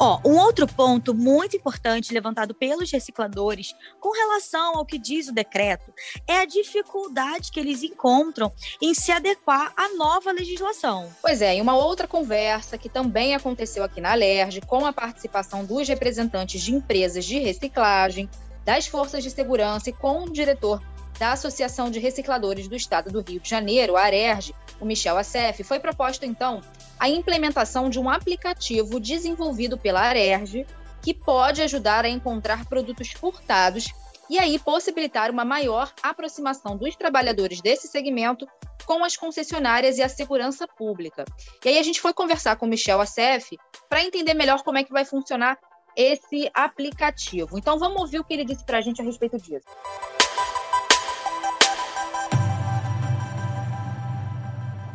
Ó, 0.00 0.20
um 0.24 0.36
outro 0.38 0.64
ponto 0.64 1.12
muito 1.12 1.56
importante 1.56 2.14
levantado 2.14 2.54
pelos 2.54 2.88
recicladores 2.88 3.74
com 3.98 4.12
relação 4.12 4.76
ao 4.76 4.86
que 4.86 4.96
diz 4.96 5.26
o 5.26 5.32
decreto 5.32 5.92
é 6.24 6.38
a 6.38 6.44
dificuldade 6.44 7.50
que 7.50 7.58
eles 7.58 7.82
encontram 7.82 8.52
em 8.80 8.94
se 8.94 9.10
adequar 9.10 9.72
à 9.76 9.88
nova 9.96 10.30
legislação. 10.30 11.12
Pois 11.20 11.42
é, 11.42 11.56
e 11.56 11.60
uma 11.60 11.76
outra 11.76 12.06
conversa 12.06 12.78
que 12.78 12.88
também 12.88 13.34
aconteceu 13.34 13.82
aqui 13.82 14.00
na 14.00 14.12
Alerj, 14.12 14.60
com 14.68 14.86
a 14.86 14.92
participação 14.92 15.64
dos 15.64 15.88
representantes 15.88 16.62
de 16.62 16.72
empresas 16.72 17.24
de 17.24 17.40
reciclagem, 17.40 18.30
das 18.64 18.86
forças 18.86 19.24
de 19.24 19.32
segurança 19.32 19.90
e 19.90 19.92
com 19.92 20.24
o 20.24 20.30
diretor 20.30 20.80
da 21.18 21.32
Associação 21.32 21.90
de 21.90 21.98
Recicladores 21.98 22.68
do 22.68 22.76
Estado 22.76 23.10
do 23.10 23.20
Rio 23.20 23.40
de 23.40 23.48
Janeiro, 23.48 23.96
a 23.96 24.02
ARERJ, 24.02 24.54
o 24.80 24.84
Michel 24.84 25.18
Assef, 25.18 25.62
foi 25.64 25.80
proposta 25.80 26.24
então 26.24 26.60
a 26.98 27.08
implementação 27.08 27.90
de 27.90 27.98
um 27.98 28.08
aplicativo 28.08 29.00
desenvolvido 29.00 29.76
pela 29.76 30.00
ARERJ 30.00 30.66
que 31.02 31.14
pode 31.14 31.62
ajudar 31.62 32.04
a 32.04 32.08
encontrar 32.08 32.64
produtos 32.66 33.12
furtados 33.12 33.88
e 34.30 34.38
aí 34.38 34.58
possibilitar 34.58 35.30
uma 35.30 35.44
maior 35.44 35.92
aproximação 36.02 36.76
dos 36.76 36.94
trabalhadores 36.94 37.60
desse 37.60 37.88
segmento 37.88 38.46
com 38.84 39.02
as 39.04 39.16
concessionárias 39.16 39.98
e 39.98 40.02
a 40.02 40.08
segurança 40.08 40.66
pública. 40.66 41.24
E 41.64 41.68
aí 41.68 41.78
a 41.78 41.82
gente 41.82 42.00
foi 42.00 42.12
conversar 42.12 42.56
com 42.56 42.66
o 42.66 42.68
Michel 42.68 43.00
Acef 43.00 43.56
para 43.88 44.04
entender 44.04 44.34
melhor 44.34 44.62
como 44.62 44.78
é 44.78 44.84
que 44.84 44.92
vai 44.92 45.04
funcionar 45.04 45.58
esse 45.96 46.50
aplicativo. 46.54 47.58
Então 47.58 47.78
vamos 47.78 48.00
ouvir 48.02 48.20
o 48.20 48.24
que 48.24 48.34
ele 48.34 48.44
disse 48.44 48.64
para 48.64 48.78
a 48.78 48.80
gente 48.80 49.00
a 49.00 49.04
respeito 49.04 49.36
disso. 49.38 49.66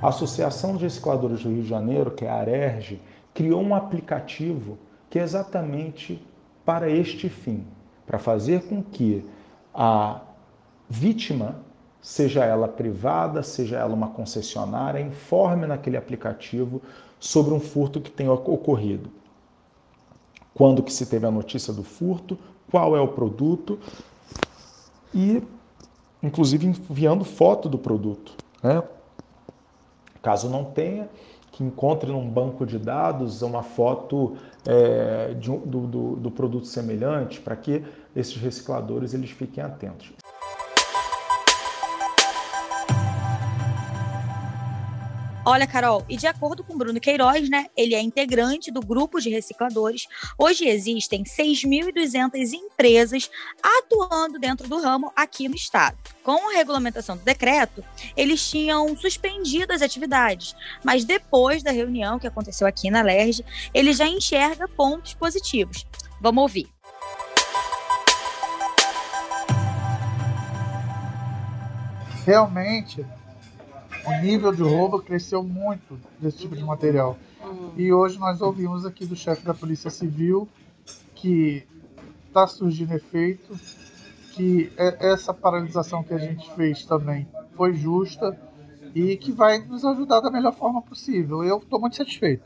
A 0.03 0.09
Associação 0.09 0.75
de 0.75 0.83
Recicladores 0.83 1.43
do 1.43 1.49
Rio 1.49 1.63
de 1.63 1.69
Janeiro, 1.69 2.11
que 2.11 2.25
é 2.25 2.29
a 2.29 2.35
ARERJ, 2.35 2.99
criou 3.33 3.61
um 3.61 3.73
aplicativo 3.73 4.77
que 5.09 5.17
é 5.17 5.23
exatamente 5.23 6.21
para 6.65 6.89
este 6.89 7.29
fim, 7.29 7.65
para 8.05 8.19
fazer 8.19 8.67
com 8.67 8.83
que 8.83 9.25
a 9.73 10.19
vítima, 10.89 11.55
seja 12.01 12.43
ela 12.43 12.67
privada, 12.67 13.41
seja 13.43 13.77
ela 13.77 13.93
uma 13.93 14.09
concessionária, 14.09 14.99
informe 14.99 15.65
naquele 15.65 15.95
aplicativo 15.95 16.81
sobre 17.17 17.53
um 17.53 17.59
furto 17.61 18.01
que 18.01 18.11
tenha 18.11 18.33
ocorrido. 18.33 19.09
Quando 20.53 20.83
que 20.83 20.91
se 20.91 21.05
teve 21.05 21.25
a 21.25 21.31
notícia 21.31 21.71
do 21.71 21.81
furto, 21.81 22.37
qual 22.69 22.93
é 22.93 22.99
o 22.99 23.07
produto 23.07 23.79
e, 25.13 25.41
inclusive, 26.21 26.67
enviando 26.67 27.23
foto 27.23 27.69
do 27.69 27.77
produto. 27.77 28.33
Né? 28.61 28.83
Caso 30.23 30.49
não 30.49 30.63
tenha, 30.63 31.09
que 31.51 31.63
encontre 31.63 32.11
num 32.11 32.27
banco 32.27 32.65
de 32.65 32.79
dados 32.79 33.43
uma 33.43 33.61
foto 33.61 34.35
é, 34.65 35.35
de, 35.35 35.49
do, 35.51 35.85
do, 35.85 36.15
do 36.15 36.31
produto 36.31 36.65
semelhante, 36.65 37.39
para 37.39 37.55
que 37.55 37.83
esses 38.15 38.37
recicladores 38.37 39.13
eles 39.13 39.29
fiquem 39.29 39.63
atentos. 39.63 40.11
Olha, 45.45 45.67
Carol, 45.67 46.05
e 46.07 46.15
de 46.15 46.25
acordo 46.25 46.63
com 46.63 46.77
Bruno 46.77 47.01
Queiroz, 47.01 47.49
né, 47.49 47.65
ele 47.75 47.93
é 47.93 47.99
integrante 47.99 48.71
do 48.71 48.79
grupo 48.79 49.19
de 49.19 49.29
recicladores. 49.29 50.07
Hoje 50.37 50.65
existem 50.65 51.25
6.200 51.25 52.53
empresas 52.53 53.29
atuando 53.61 54.39
dentro 54.39 54.69
do 54.69 54.81
ramo 54.81 55.11
aqui 55.13 55.49
no 55.49 55.55
estado. 55.55 55.97
Com 56.23 56.49
a 56.49 56.53
regulamentação 56.53 57.17
do 57.17 57.25
decreto, 57.25 57.83
eles 58.15 58.49
tinham 58.49 58.95
suspendido 58.95 59.73
as 59.73 59.81
atividades, 59.81 60.55
mas 60.81 61.03
depois 61.03 61.61
da 61.61 61.71
reunião 61.71 62.17
que 62.17 62.27
aconteceu 62.27 62.65
aqui 62.65 62.89
na 62.89 63.01
LERJ, 63.01 63.43
ele 63.73 63.91
já 63.91 64.07
enxerga 64.07 64.65
pontos 64.65 65.13
positivos. 65.13 65.85
Vamos 66.21 66.41
ouvir. 66.41 66.69
Realmente, 72.25 73.05
o 74.05 74.21
nível 74.21 74.51
de 74.51 74.61
roubo 74.61 75.01
cresceu 75.01 75.43
muito 75.43 75.99
desse 76.19 76.39
tipo 76.39 76.55
de 76.55 76.63
material. 76.63 77.17
Uhum. 77.43 77.71
E 77.77 77.91
hoje 77.91 78.19
nós 78.19 78.41
ouvimos 78.41 78.85
aqui 78.85 79.05
do 79.05 79.15
chefe 79.15 79.45
da 79.45 79.53
Polícia 79.53 79.89
Civil 79.89 80.47
que 81.15 81.65
está 82.27 82.47
surgindo 82.47 82.93
efeito, 82.93 83.57
que 84.33 84.71
é 84.77 85.11
essa 85.11 85.33
paralisação 85.33 86.03
que 86.03 86.13
a 86.13 86.17
gente 86.17 86.53
fez 86.55 86.83
também 86.85 87.27
foi 87.55 87.73
justa 87.73 88.37
e 88.93 89.15
que 89.15 89.31
vai 89.31 89.59
nos 89.59 89.85
ajudar 89.85 90.19
da 90.19 90.29
melhor 90.29 90.53
forma 90.53 90.81
possível. 90.81 91.43
Eu 91.43 91.59
estou 91.59 91.79
muito 91.79 91.95
satisfeito. 91.95 92.43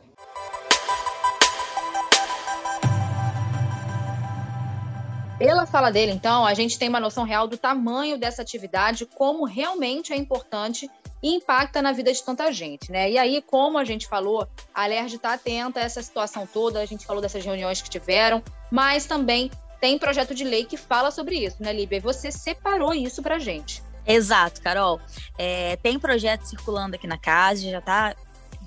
Pela 5.37 5.67
fala 5.67 5.91
dele, 5.91 6.11
então, 6.11 6.45
a 6.45 6.53
gente 6.55 6.79
tem 6.79 6.89
uma 6.89 6.99
noção 6.99 7.23
real 7.23 7.47
do 7.47 7.57
tamanho 7.57 8.17
dessa 8.17 8.41
atividade, 8.41 9.05
como 9.05 9.45
realmente 9.45 10.11
é 10.11 10.15
importante 10.15 10.89
impacta 11.21 11.81
na 11.81 11.91
vida 11.91 12.11
de 12.11 12.23
tanta 12.23 12.51
gente, 12.51 12.91
né? 12.91 13.09
E 13.09 13.17
aí, 13.17 13.41
como 13.41 13.77
a 13.77 13.83
gente 13.83 14.07
falou, 14.07 14.47
a 14.73 14.83
Alerj 14.83 15.15
está 15.15 15.33
atenta 15.33 15.79
a 15.79 15.83
essa 15.83 16.01
situação 16.01 16.47
toda, 16.47 16.79
a 16.79 16.85
gente 16.85 17.05
falou 17.05 17.21
dessas 17.21 17.43
reuniões 17.43 17.81
que 17.81 17.89
tiveram, 17.89 18.43
mas 18.71 19.05
também 19.05 19.51
tem 19.79 19.97
projeto 19.97 20.33
de 20.33 20.43
lei 20.43 20.65
que 20.65 20.77
fala 20.77 21.11
sobre 21.11 21.37
isso, 21.37 21.57
né, 21.59 21.71
Líbia? 21.73 21.97
E 21.97 22.01
você 22.01 22.31
separou 22.31 22.93
isso 22.93 23.21
pra 23.21 23.39
gente. 23.39 23.83
Exato, 24.05 24.61
Carol. 24.61 25.01
É, 25.37 25.75
tem 25.77 25.99
projeto 25.99 26.43
circulando 26.43 26.95
aqui 26.95 27.05
na 27.05 27.17
casa, 27.17 27.69
já 27.69 27.79
está 27.79 28.15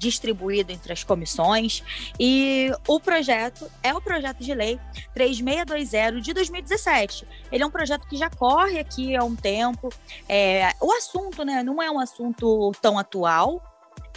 distribuído 0.01 0.73
entre 0.73 0.93
as 0.93 1.05
comissões. 1.05 1.85
E 2.19 2.73
o 2.89 2.99
projeto 2.99 3.71
é 3.83 3.95
o 3.95 4.01
projeto 4.01 4.39
de 4.39 4.55
lei 4.55 4.81
3620 5.15 6.25
de 6.25 6.33
2017. 6.33 7.29
Ele 7.53 7.63
é 7.63 7.67
um 7.67 7.71
projeto 7.71 8.09
que 8.09 8.17
já 8.17 8.31
corre 8.31 8.81
aqui 8.81 9.15
há 9.15 9.23
um 9.23 9.37
tempo. 9.37 9.91
É, 10.27 10.73
o 10.81 10.91
assunto 10.93 11.45
né, 11.45 11.63
não 11.63 11.83
é 11.83 11.91
um 11.91 12.01
assunto 12.01 12.73
tão 12.81 12.99
atual, 12.99 13.63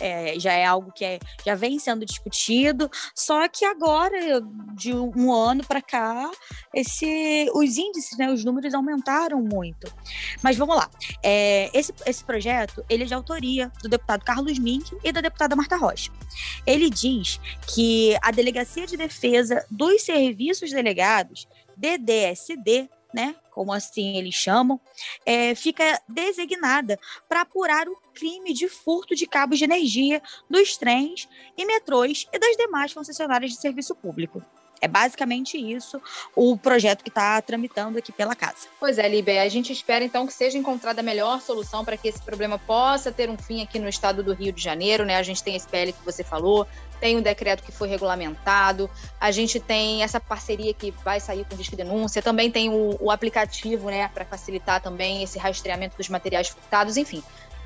é, 0.04 0.38
já 0.38 0.52
é 0.52 0.66
algo 0.66 0.92
que 0.92 1.06
é, 1.06 1.20
já 1.46 1.56
vem 1.56 1.80
sendo 1.80 2.06
discutido, 2.06 2.92
só 3.16 3.48
que 3.48 3.64
agora, 3.64 4.42
de 4.76 4.94
um 4.94 5.32
ano 5.32 5.64
para 5.64 5.82
cá, 5.82 6.30
esse, 6.74 7.50
os 7.54 7.78
índices, 7.78 8.18
né, 8.18 8.30
os 8.30 8.44
números 8.44 8.74
aumentaram 8.74 9.42
muito. 9.42 9.90
Mas 10.42 10.58
vamos 10.58 10.76
lá. 10.76 10.90
É, 11.24 11.72
esse, 11.74 11.94
esse 12.06 12.24
projeto 12.24 12.84
ele 12.90 13.04
é 13.04 13.06
de 13.06 13.14
autoria 13.14 13.72
do 13.82 13.88
deputado 13.88 14.26
Carlos 14.26 14.60
Mink 14.60 14.94
e 15.04 15.12
da 15.12 15.22
deputada 15.22 15.56
Marta 15.56 15.78
Rocha. 15.78 16.12
Ele 16.68 16.90
diz 16.90 17.40
que 17.74 18.18
a 18.22 18.32
Delegacia 18.32 18.86
de 18.86 18.98
Defesa 18.98 19.66
dos 19.72 20.02
Serviços 20.04 20.72
Delegados, 20.72 21.48
DDSD, 21.78 22.90
né, 23.14 23.36
como 23.52 23.72
assim 23.72 24.18
eles 24.18 24.34
chamam, 24.34 24.80
é, 25.26 25.54
fica 25.54 26.02
designada 26.08 27.00
para 27.30 27.42
apurar 27.42 27.88
o 27.88 27.96
crime 28.14 28.54
de 28.54 28.68
furto 28.68 29.16
de 29.16 29.28
cabos 29.28 29.60
de 29.60 29.66
energia 29.66 30.22
dos 30.50 30.76
trens 30.78 31.30
e 31.58 31.66
metrôs 31.66 32.28
e 32.34 32.40
das 32.40 32.58
demais 32.58 32.94
concessionárias 32.94 33.52
de 33.52 33.58
serviço 33.58 33.96
público. 33.96 34.44
É 34.84 34.88
basicamente 34.88 35.58
isso 35.58 36.02
o 36.36 36.58
projeto 36.58 37.04
que 37.04 37.10
está 37.10 37.42
tramitando 37.42 37.98
aqui 37.98 38.12
pela 38.12 38.36
casa. 38.36 38.68
Pois 38.78 38.98
é, 38.98 39.08
Líbia, 39.08 39.42
a 39.42 39.48
gente 39.48 39.72
espera 39.72 40.04
então 40.04 40.28
que 40.28 40.34
seja 40.34 40.58
encontrada 40.58 41.00
a 41.00 41.04
melhor 41.04 41.40
solução 41.40 41.86
para 41.86 41.96
que 41.96 42.10
esse 42.10 42.22
problema 42.22 42.60
possa 42.60 43.10
ter 43.10 43.30
um 43.30 43.38
fim 43.38 43.62
aqui 43.62 43.80
no 43.80 43.88
estado 43.88 44.22
do 44.22 44.34
Rio 44.34 44.52
de 44.52 44.62
Janeiro, 44.62 45.06
né? 45.06 45.16
A 45.16 45.24
gente 45.24 45.42
tem 45.42 45.56
esse 45.56 45.66
PL 45.70 45.94
que 45.94 46.04
você 46.04 46.22
falou, 46.22 46.68
tem 47.00 47.16
o 47.16 47.20
um 47.20 47.22
decreto 47.22 47.64
que 47.64 47.72
foi 47.72 47.88
regulamentado, 47.88 48.90
a 49.22 49.32
gente 49.32 49.58
tem 49.58 50.04
essa 50.04 50.20
parceria 50.20 50.74
que 50.74 50.92
vai 50.92 51.22
sair 51.22 51.46
com 51.46 51.56
disque 51.56 51.78
denúncia, 51.78 52.22
também 52.22 52.52
tem 52.52 52.70
o, 52.70 52.98
o 53.00 53.10
aplicativo, 53.10 53.90
né, 53.90 54.10
para 54.14 54.26
facilitar 54.26 54.82
também 54.82 55.24
esse 55.24 55.40
rastreamento 55.40 55.96
dos 55.96 56.10
materiais 56.10 56.50
furtados, 56.50 56.98
enfim 56.98 57.24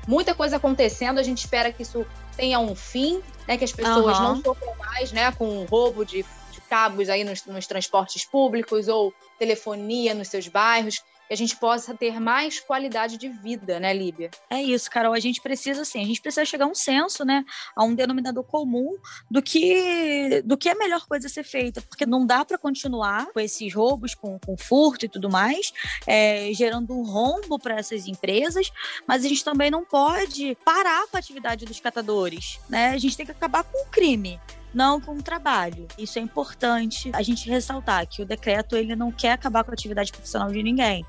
muita 0.08 0.34
coisa 0.34 0.56
acontecendo. 0.56 1.18
A 1.18 1.22
gente 1.22 1.38
espera 1.38 1.70
que 1.70 1.82
isso 1.82 2.04
tenha 2.34 2.58
um 2.58 2.74
fim, 2.74 3.22
né? 3.46 3.58
Que 3.58 3.64
as 3.64 3.72
pessoas 3.72 4.18
uhum. 4.18 4.24
não 4.24 4.42
sofram 4.42 4.74
mais, 4.76 5.12
né? 5.12 5.30
Com 5.32 5.66
roubo 5.66 6.04
de 6.04 6.24
cabos 6.68 7.08
aí 7.08 7.24
nos, 7.24 7.44
nos 7.46 7.66
transportes 7.66 8.24
públicos 8.24 8.88
ou 8.88 9.12
telefonia 9.38 10.14
nos 10.14 10.28
seus 10.28 10.48
bairros 10.48 11.02
que 11.28 11.34
a 11.34 11.36
gente 11.36 11.54
possa 11.56 11.94
ter 11.94 12.18
mais 12.18 12.58
qualidade 12.58 13.18
de 13.18 13.28
vida, 13.28 13.78
né, 13.78 13.92
Líbia? 13.92 14.30
É 14.48 14.62
isso, 14.62 14.90
Carol. 14.90 15.12
A 15.12 15.20
gente 15.20 15.42
precisa, 15.42 15.82
assim, 15.82 16.02
a 16.02 16.06
gente 16.06 16.22
precisa 16.22 16.44
chegar 16.44 16.64
a 16.64 16.68
um 16.68 16.74
senso, 16.74 17.22
né, 17.24 17.44
a 17.76 17.84
um 17.84 17.94
denominador 17.94 18.42
comum 18.44 18.96
do 19.30 19.42
que 19.42 20.42
do 20.44 20.56
que 20.56 20.70
é 20.70 20.72
a 20.72 20.78
melhor 20.78 21.06
coisa 21.06 21.26
a 21.26 21.30
ser 21.30 21.44
feita, 21.44 21.82
porque 21.82 22.06
não 22.06 22.26
dá 22.26 22.44
para 22.44 22.56
continuar 22.56 23.26
com 23.26 23.38
esses 23.38 23.74
roubos, 23.74 24.14
com, 24.14 24.38
com 24.38 24.56
furto 24.56 25.04
e 25.04 25.08
tudo 25.08 25.28
mais, 25.28 25.72
é, 26.06 26.50
gerando 26.54 26.94
um 26.94 27.02
rombo 27.02 27.58
para 27.58 27.78
essas 27.78 28.08
empresas, 28.08 28.72
mas 29.06 29.24
a 29.24 29.28
gente 29.28 29.44
também 29.44 29.70
não 29.70 29.84
pode 29.84 30.56
parar 30.64 31.06
com 31.08 31.16
a 31.16 31.20
atividade 31.20 31.66
dos 31.66 31.78
catadores, 31.78 32.58
né? 32.68 32.90
A 32.90 32.98
gente 32.98 33.16
tem 33.16 33.26
que 33.26 33.32
acabar 33.32 33.64
com 33.64 33.82
o 33.82 33.90
crime 33.90 34.40
não 34.72 35.00
com 35.00 35.12
o 35.12 35.22
trabalho. 35.22 35.86
Isso 35.98 36.18
é 36.18 36.22
importante 36.22 37.10
a 37.14 37.22
gente 37.22 37.48
ressaltar 37.48 38.06
que 38.06 38.22
o 38.22 38.26
decreto 38.26 38.76
ele 38.76 38.94
não 38.94 39.10
quer 39.10 39.32
acabar 39.32 39.64
com 39.64 39.70
a 39.70 39.74
atividade 39.74 40.12
profissional 40.12 40.50
de 40.50 40.62
ninguém. 40.62 41.04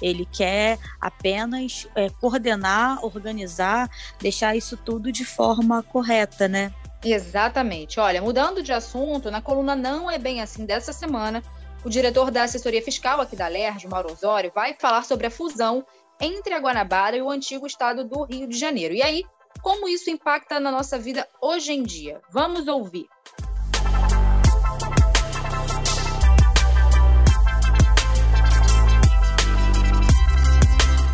Ele 0.00 0.26
quer 0.26 0.78
apenas 1.00 1.86
é, 1.94 2.08
coordenar, 2.08 3.04
organizar, 3.04 3.88
deixar 4.20 4.56
isso 4.56 4.76
tudo 4.76 5.12
de 5.12 5.24
forma 5.24 5.82
correta, 5.82 6.48
né? 6.48 6.72
Exatamente. 7.02 7.98
Olha, 7.98 8.20
mudando 8.20 8.62
de 8.62 8.72
assunto, 8.72 9.30
na 9.30 9.40
coluna 9.40 9.74
Não 9.74 10.10
é 10.10 10.18
Bem 10.18 10.40
Assim 10.42 10.66
dessa 10.66 10.92
semana, 10.92 11.42
o 11.84 11.88
diretor 11.88 12.30
da 12.30 12.42
assessoria 12.42 12.82
fiscal 12.82 13.20
aqui 13.20 13.34
da 13.34 13.48
LERJ, 13.48 13.88
Mauro 13.88 14.12
Osório, 14.12 14.52
vai 14.54 14.74
falar 14.78 15.02
sobre 15.04 15.26
a 15.26 15.30
fusão 15.30 15.84
entre 16.20 16.52
a 16.52 16.58
Guanabara 16.58 17.16
e 17.16 17.22
o 17.22 17.30
antigo 17.30 17.66
estado 17.66 18.04
do 18.04 18.24
Rio 18.24 18.46
de 18.46 18.58
Janeiro. 18.58 18.94
E 18.94 19.02
aí, 19.02 19.24
como 19.62 19.88
isso 19.88 20.10
impacta 20.10 20.58
na 20.58 20.70
nossa 20.70 20.98
vida 20.98 21.26
hoje 21.40 21.72
em 21.72 21.82
dia? 21.82 22.20
Vamos 22.30 22.66
ouvir. 22.68 23.08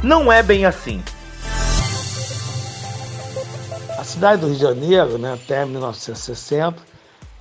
não 0.06 0.30
é 0.30 0.40
bem 0.40 0.64
assim. 0.64 1.02
A 3.98 4.04
cidade 4.04 4.40
do 4.40 4.46
Rio 4.46 4.56
de 4.56 4.62
Janeiro, 4.62 5.18
né, 5.18 5.34
até 5.34 5.64
1960, 5.64 6.76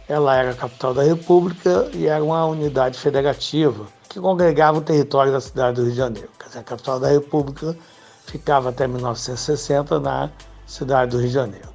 ela 0.09 0.35
era 0.35 0.49
a 0.49 0.55
capital 0.55 0.91
da 0.91 1.03
República 1.03 1.89
e 1.93 2.07
era 2.07 2.23
uma 2.23 2.43
unidade 2.45 2.97
federativa 2.97 3.85
que 4.09 4.19
congregava 4.19 4.79
o 4.79 4.81
território 4.81 5.31
da 5.31 5.39
cidade 5.39 5.75
do 5.75 5.83
Rio 5.83 5.91
de 5.91 5.97
Janeiro. 5.97 6.29
Quer 6.39 6.47
dizer, 6.47 6.59
a 6.59 6.63
capital 6.63 6.99
da 6.99 7.09
República 7.09 7.77
ficava 8.25 8.69
até 8.69 8.87
1960 8.87 9.99
na 9.99 10.31
cidade 10.65 11.11
do 11.11 11.17
Rio 11.17 11.27
de 11.27 11.33
Janeiro. 11.33 11.69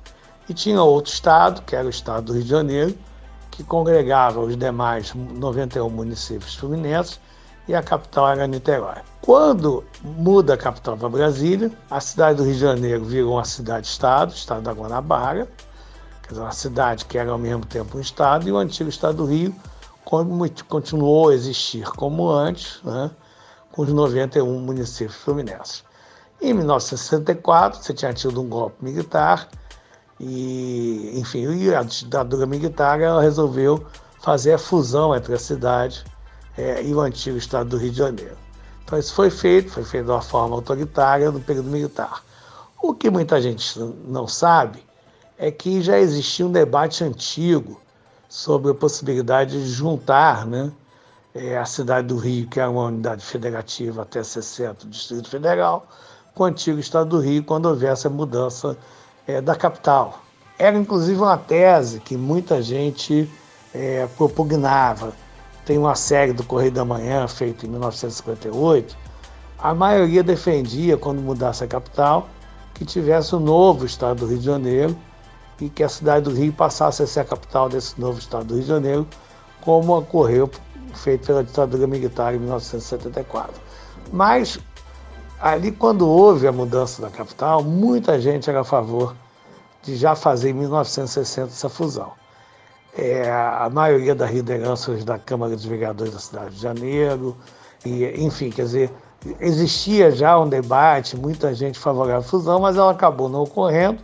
E 0.49 0.54
tinha 0.54 0.82
outro 0.82 1.12
estado, 1.12 1.62
que 1.62 1.76
era 1.76 1.87
o 1.87 1.90
estado 1.90 2.26
do 2.26 2.32
Rio 2.32 2.42
de 2.42 2.49
Janeiro, 2.49 2.99
que 3.50 3.62
congregava 3.62 4.40
os 4.40 4.56
demais 4.56 5.12
91 5.14 5.88
municípios 5.90 6.54
fluminenses 6.54 7.20
e 7.68 7.75
a 7.75 7.82
capital 7.82 8.28
era 8.28 8.47
Niterói. 8.47 8.97
Quando 9.20 9.85
muda 10.02 10.54
a 10.54 10.56
capital 10.56 10.97
para 10.97 11.09
Brasília, 11.09 11.70
a 11.90 12.00
cidade 12.00 12.38
do 12.38 12.44
Rio 12.44 12.54
de 12.54 12.61
Janeiro 12.61 13.04
virou 13.04 13.35
uma 13.35 13.44
cidade-estado, 13.44 14.32
estado 14.32 14.62
da 14.62 14.73
Guanabara, 14.73 15.47
quer 16.23 16.30
dizer, 16.30 16.40
uma 16.40 16.52
cidade 16.52 17.04
que 17.04 17.18
era 17.18 17.30
ao 17.30 17.38
mesmo 17.38 17.64
tempo 17.64 17.99
um 17.99 18.00
estado, 18.00 18.49
e 18.49 18.52
o 18.52 18.56
antigo 18.56 18.88
estado 18.88 19.18
do 19.18 19.26
Rio 19.26 19.54
continuou 20.68 21.28
a 21.28 21.35
existir 21.35 21.85
como 21.90 22.28
antes, 22.28 22.80
né, 22.82 23.11
com 23.70 23.82
os 23.82 23.92
91 23.92 24.59
municípios 24.59 25.16
fluminenses. 25.16 25.85
Em 26.42 26.54
1964, 26.54 27.82
você 27.82 27.92
tinha 27.92 28.12
tido 28.14 28.40
um 28.40 28.49
golpe 28.49 28.82
militar 28.82 29.49
e, 30.18 31.12
enfim, 31.14 31.47
a 31.75 31.82
ditadura 31.82 32.47
militar 32.47 33.00
ela 33.00 33.20
resolveu 33.20 33.87
fazer 34.20 34.54
a 34.54 34.59
fusão 34.59 35.14
entre 35.14 35.35
a 35.35 35.38
cidade 35.38 36.04
é, 36.56 36.82
e 36.82 36.94
o 36.94 37.00
antigo 37.00 37.37
estado 37.37 37.70
do 37.70 37.76
Rio 37.76 37.90
de 37.90 37.99
Janeiro. 37.99 38.37
Então 38.85 38.99
isso 38.99 39.14
foi 39.14 39.30
feito, 39.30 39.70
foi 39.70 39.85
feito 39.85 40.06
de 40.06 40.11
uma 40.11 40.23
forma 40.23 40.56
autoritária 40.56 41.30
no 41.30 41.40
período 41.40 41.70
militar. 41.70 42.25
O 42.82 42.94
que 42.94 43.11
muita 43.11 43.40
gente 43.40 43.78
não 44.06 44.26
sabe 44.26 44.82
é 45.38 45.50
que 45.50 45.82
já 45.82 45.99
existia 45.99 46.47
um 46.47 46.52
debate 46.52 47.04
antigo 47.04 47.80
sobre 48.28 48.70
a 48.70 48.75
possibilidade 48.75 49.62
de 49.62 49.70
juntar 49.70 50.47
né, 50.47 50.73
é, 51.35 51.56
a 51.59 51.64
cidade 51.64 52.09
do 52.09 52.16
Rio, 52.16 52.49
que 52.49 52.59
era 52.59 52.70
uma 52.70 52.85
unidade 52.85 53.25
federativa 53.25 54.02
até 54.02 54.23
60 54.23 54.87
do 54.87 54.90
Distrito 54.90 55.28
Federal, 55.28 55.87
com 56.35 56.45
o 56.45 56.47
antigo 56.47 56.79
Estado 56.79 57.11
do 57.11 57.21
Rio, 57.21 57.43
quando 57.45 57.67
houvesse 57.67 58.07
a 58.07 58.11
mudança 58.11 58.77
é, 59.27 59.41
da 59.41 59.55
capital. 59.55 60.21
Era 60.59 60.77
inclusive 60.77 61.19
uma 61.21 61.39
tese 61.39 62.01
que 62.01 62.17
muita 62.17 62.63
gente 62.63 63.29
é, 63.75 64.07
propugnava. 64.17 65.13
Tem 65.65 65.79
uma 65.79 65.95
série 65.95 66.33
do 66.33 66.43
Correio 66.43 66.73
da 66.73 66.85
Manhã, 66.85 67.27
feita 67.29 67.67
em 67.67 67.69
1958. 67.69 68.97
A 69.59 69.75
maioria 69.75 70.23
defendia, 70.23 70.97
quando 70.97 71.21
mudasse 71.21 71.65
a 71.65 71.67
capital, 71.67 72.29
que 72.75 72.85
tivesse 72.85 73.35
o 73.35 73.39
um 73.39 73.41
novo 73.41 73.85
Estado 73.85 74.21
do 74.21 74.27
Rio 74.27 74.39
de 74.39 74.45
Janeiro, 74.45 74.97
e 75.61 75.69
que 75.69 75.83
a 75.83 75.89
cidade 75.89 76.25
do 76.25 76.35
Rio 76.35 76.53
passasse 76.53 77.03
a 77.03 77.07
ser 77.07 77.21
a 77.21 77.25
capital 77.25 77.69
desse 77.69 78.01
novo 78.01 78.19
estado 78.19 78.47
do 78.47 78.55
Rio 78.55 78.63
de 78.63 78.69
Janeiro, 78.69 79.07
como 79.61 79.97
ocorreu 79.97 80.51
feito 80.95 81.27
pela 81.27 81.45
ditadura 81.45 81.87
militar 81.87 82.35
em 82.35 82.39
1974. 82.39 83.55
Mas 84.13 84.59
ali 85.40 85.73
quando 85.73 86.06
houve 86.06 86.47
a 86.47 86.52
mudança 86.52 87.00
da 87.00 87.11
capital, 87.11 87.62
muita 87.62 88.20
gente 88.20 88.49
era 88.49 88.61
a 88.61 88.64
favor 88.64 89.14
de 89.82 89.97
já 89.97 90.14
fazer 90.14 90.50
em 90.50 90.54
1960 90.54 91.49
essa 91.49 91.68
fusão. 91.68 92.12
É, 92.97 93.30
a 93.30 93.70
maioria 93.73 94.14
das 94.14 94.30
lideranças 94.30 95.04
da 95.04 95.18
Câmara 95.18 95.54
dos 95.54 95.64
Vereadores 95.64 96.12
da 96.12 96.18
cidade 96.18 96.54
de 96.56 96.61
Janeiro, 96.61 97.37
e, 97.85 98.04
enfim, 98.23 98.50
quer 98.50 98.62
dizer, 98.62 98.90
existia 99.40 100.11
já 100.11 100.38
um 100.38 100.49
debate, 100.49 101.16
muita 101.16 101.54
gente 101.54 101.78
favorável 101.78 102.20
à 102.20 102.23
fusão, 102.23 102.61
mas 102.61 102.76
ela 102.76 102.90
acabou 102.90 103.28
não 103.28 103.42
ocorrendo 103.42 104.00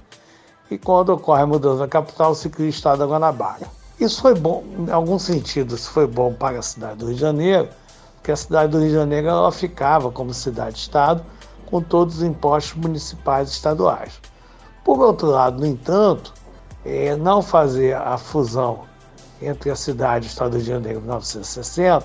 e 0.70 0.78
quando 0.78 1.10
ocorre 1.10 1.42
a 1.42 1.46
mudança 1.46 1.78
da 1.78 1.88
capital, 1.88 2.34
se 2.34 2.48
cria 2.48 2.66
o 2.66 2.70
estado 2.70 2.98
da 2.98 3.06
Guanabara. 3.06 3.66
Isso 4.00 4.20
foi 4.20 4.34
bom, 4.34 4.64
em 4.78 4.90
algum 4.90 5.18
sentido, 5.18 5.74
isso 5.74 5.90
foi 5.90 6.06
bom 6.06 6.32
para 6.32 6.58
a 6.58 6.62
cidade 6.62 6.96
do 6.96 7.06
Rio 7.06 7.14
de 7.14 7.20
Janeiro, 7.20 7.68
porque 8.26 8.32
a 8.32 8.36
cidade 8.36 8.72
do 8.72 8.78
Rio 8.80 8.88
de 8.88 8.94
Janeiro 8.94 9.28
ela 9.28 9.52
ficava 9.52 10.10
como 10.10 10.34
cidade-estado 10.34 11.24
com 11.66 11.80
todos 11.80 12.16
os 12.16 12.22
impostos 12.24 12.74
municipais 12.74 13.50
e 13.50 13.52
estaduais. 13.52 14.20
Por 14.84 14.98
outro 14.98 15.28
lado, 15.28 15.60
no 15.60 15.66
entanto, 15.66 16.34
é, 16.84 17.14
não 17.14 17.40
fazer 17.40 17.94
a 17.94 18.18
fusão 18.18 18.80
entre 19.40 19.70
a 19.70 19.76
cidade 19.76 20.26
e 20.26 20.28
o 20.28 20.30
estado 20.30 20.50
do 20.50 20.56
Rio 20.56 20.64
de 20.64 20.70
Janeiro 20.70 20.98
em 20.98 21.02
1960 21.02 22.04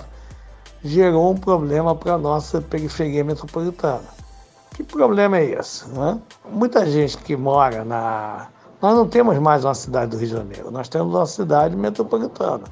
gerou 0.84 1.32
um 1.32 1.38
problema 1.38 1.96
para 1.96 2.14
a 2.14 2.18
nossa 2.20 2.62
periferia 2.62 3.24
metropolitana 3.24 4.22
que 4.74 4.84
problema 4.84 5.38
é 5.38 5.46
esse? 5.46 5.88
Né? 5.90 6.20
Muita 6.50 6.86
gente 6.86 7.18
que 7.18 7.36
mora 7.36 7.84
na. 7.84 8.48
Nós 8.81 8.96
não 8.96 9.07
temos 9.07 9.38
mais 9.38 9.64
uma 9.64 9.75
cidade 9.75 10.12
do 10.12 10.18
Rio 10.18 10.27
de 10.27 10.34
Janeiro, 10.34 10.72
nós 10.72 10.90
temos 10.90 11.14
uma 11.14 11.25
cidade 11.25 11.75
metropolitana. 11.75 12.64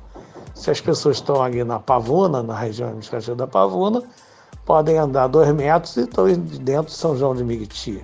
Se 0.60 0.70
as 0.70 0.82
pessoas 0.82 1.16
estão 1.16 1.42
ali 1.42 1.64
na 1.64 1.80
Pavuna, 1.80 2.44
na 2.44 2.54
região 2.54 2.90
administrativa 2.90 3.34
da 3.34 3.48
Pavuna, 3.48 4.04
podem 4.66 4.98
andar 4.98 5.28
dois 5.28 5.50
metros 5.54 5.96
e 5.96 6.02
estão 6.02 6.26
dentro 6.28 6.88
de 6.88 6.98
São 6.98 7.16
João 7.16 7.34
de 7.34 7.46
Miriti. 7.46 8.04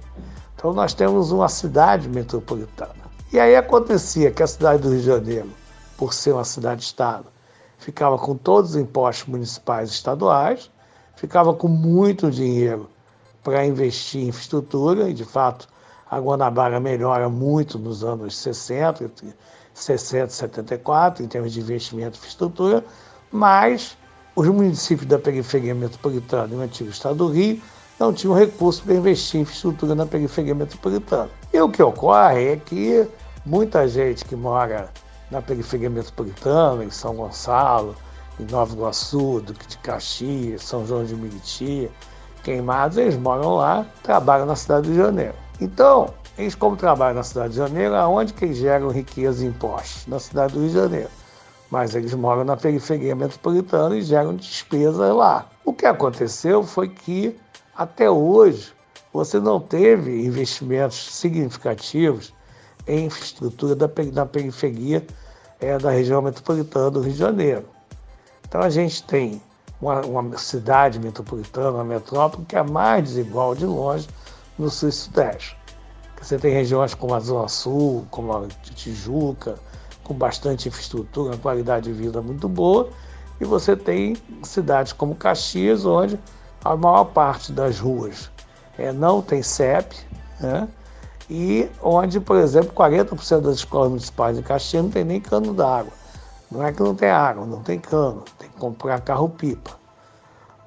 Então 0.55 0.71
nós 0.71 0.93
temos 0.93 1.33
uma 1.33 1.49
cidade 1.49 2.07
metropolitana. 2.07 2.95
E 3.33 3.41
aí 3.41 3.57
acontecia 3.57 4.31
que 4.31 4.41
a 4.41 4.47
cidade 4.47 4.83
do 4.83 4.89
Rio 4.89 4.99
de 4.99 5.05
Janeiro, 5.05 5.49
por 5.97 6.13
ser 6.13 6.31
uma 6.31 6.45
cidade-estado, 6.45 7.25
ficava 7.77 8.17
com 8.17 8.37
todos 8.37 8.69
os 8.69 8.77
impostos 8.77 9.27
municipais 9.27 9.89
e 9.89 9.91
estaduais, 9.91 10.71
ficava 11.17 11.53
com 11.53 11.67
muito 11.67 12.31
dinheiro 12.31 12.89
para 13.43 13.65
investir 13.65 14.21
em 14.21 14.27
infraestrutura, 14.29 15.09
e 15.09 15.13
de 15.13 15.25
fato 15.25 15.67
a 16.09 16.17
Guanabara 16.19 16.79
melhora 16.79 17.27
muito 17.27 17.77
nos 17.77 18.01
anos 18.01 18.37
60, 18.37 19.11
60, 19.75 20.29
74, 20.29 21.23
em 21.23 21.27
termos 21.27 21.53
de 21.53 21.59
investimento 21.59 22.15
em 22.15 22.19
infraestrutura, 22.19 22.83
mas 23.31 23.97
os 24.35 24.47
municípios 24.47 25.07
da 25.07 25.19
periferia 25.19 25.75
metropolitana 25.75 26.53
e 26.53 26.57
o 26.57 26.61
antigo 26.61 26.89
estado 26.89 27.15
do 27.15 27.27
Rio 27.27 27.61
não 27.99 28.13
tinham 28.13 28.33
recursos 28.33 28.81
para 28.81 28.95
investir 28.95 29.39
em 29.39 29.43
infraestrutura 29.43 29.93
na 29.93 30.05
periferia 30.05 30.55
metropolitana. 30.55 31.29
E 31.53 31.61
o 31.61 31.69
que 31.69 31.83
ocorre 31.83 32.53
é 32.53 32.55
que 32.57 33.07
muita 33.45 33.88
gente 33.88 34.25
que 34.25 34.35
mora 34.35 34.89
na 35.29 35.41
periferia 35.41 35.89
metropolitana, 35.89 36.83
em 36.83 36.89
São 36.89 37.15
Gonçalo, 37.15 37.95
em 38.39 38.45
Nova 38.45 38.73
Iguaçu, 38.73 39.41
Duque 39.41 39.67
de 39.67 39.77
Caxias, 39.79 40.63
São 40.63 40.85
João 40.85 41.03
de 41.05 41.15
Meriti, 41.15 41.89
queimados, 42.43 42.97
eles 42.97 43.17
moram 43.17 43.55
lá, 43.55 43.85
trabalham 44.03 44.45
na 44.45 44.55
cidade 44.55 44.88
de 44.88 44.95
Janeiro. 44.95 45.35
Então, 45.59 46.13
eles 46.37 46.55
como 46.55 46.75
trabalham 46.75 47.15
na 47.15 47.23
cidade 47.23 47.49
de 47.49 47.57
Janeiro, 47.57 47.95
aonde 47.95 48.33
que 48.33 48.45
eles 48.45 48.57
geram 48.57 48.89
riqueza 48.89 49.43
e 49.43 49.47
impostos? 49.47 50.05
Na 50.07 50.19
cidade 50.19 50.53
do 50.53 50.59
Rio 50.59 50.69
de 50.69 50.75
Janeiro. 50.75 51.09
Mas 51.71 51.95
eles 51.95 52.13
moram 52.13 52.43
na 52.43 52.57
periferia 52.57 53.15
metropolitana 53.15 53.95
e 53.95 54.01
geram 54.01 54.35
despesas 54.35 55.15
lá. 55.15 55.47
O 55.63 55.73
que 55.73 55.85
aconteceu 55.85 56.63
foi 56.63 56.89
que, 56.89 57.35
até 57.75 58.09
hoje, 58.09 58.73
você 59.13 59.39
não 59.39 59.59
teve 59.59 60.25
investimentos 60.25 61.15
significativos 61.15 62.33
em 62.87 63.05
infraestrutura 63.05 63.75
da, 63.75 63.87
da 63.87 64.25
periferia 64.25 65.05
é, 65.59 65.77
da 65.77 65.89
região 65.89 66.21
metropolitana 66.21 66.91
do 66.91 67.01
Rio 67.01 67.13
de 67.13 67.19
Janeiro. 67.19 67.65
Então 68.47 68.61
a 68.61 68.69
gente 68.69 69.03
tem 69.03 69.41
uma, 69.81 70.01
uma 70.01 70.37
cidade 70.37 70.99
metropolitana, 70.99 71.71
uma 71.71 71.83
metrópole, 71.83 72.45
que 72.45 72.55
é 72.55 72.59
a 72.59 72.63
mais 72.63 73.03
desigual 73.05 73.55
de 73.55 73.65
longe 73.65 74.07
no 74.57 74.69
sul 74.69 74.89
e 74.89 74.91
sudeste. 74.91 75.57
Você 76.25 76.39
tem 76.39 76.51
regiões 76.51 76.95
como 76.95 77.13
a 77.13 77.19
Zona 77.19 77.47
Sul, 77.47 78.07
como 78.09 78.35
a 78.35 78.47
Tijuca, 78.73 79.59
com 80.03 80.15
bastante 80.15 80.67
infraestrutura, 80.67 81.33
uma 81.33 81.38
qualidade 81.38 81.85
de 81.85 81.93
vida 81.93 82.19
muito 82.19 82.49
boa, 82.49 82.89
e 83.39 83.45
você 83.45 83.75
tem 83.75 84.17
cidades 84.41 84.91
como 84.91 85.13
Caxias, 85.13 85.85
onde 85.85 86.19
a 86.63 86.75
maior 86.75 87.03
parte 87.03 87.51
das 87.51 87.79
ruas 87.79 88.31
é, 88.75 88.91
não 88.91 89.21
tem 89.21 89.43
CEP, 89.43 89.95
né? 90.39 90.67
e 91.29 91.69
onde, 91.79 92.19
por 92.19 92.38
exemplo, 92.38 92.73
40% 92.73 93.41
das 93.41 93.57
escolas 93.57 93.89
municipais 93.89 94.35
de 94.35 94.41
Caxias 94.41 94.81
não 94.81 94.89
tem 94.89 95.03
nem 95.03 95.21
cano 95.21 95.53
d'água. 95.53 95.93
Não 96.49 96.63
é 96.63 96.73
que 96.73 96.81
não 96.81 96.95
tem 96.95 97.11
água, 97.11 97.45
não 97.45 97.61
tem 97.61 97.77
cano, 97.77 98.23
tem 98.39 98.49
que 98.49 98.57
comprar 98.57 98.99
carro-pipa. 99.01 99.77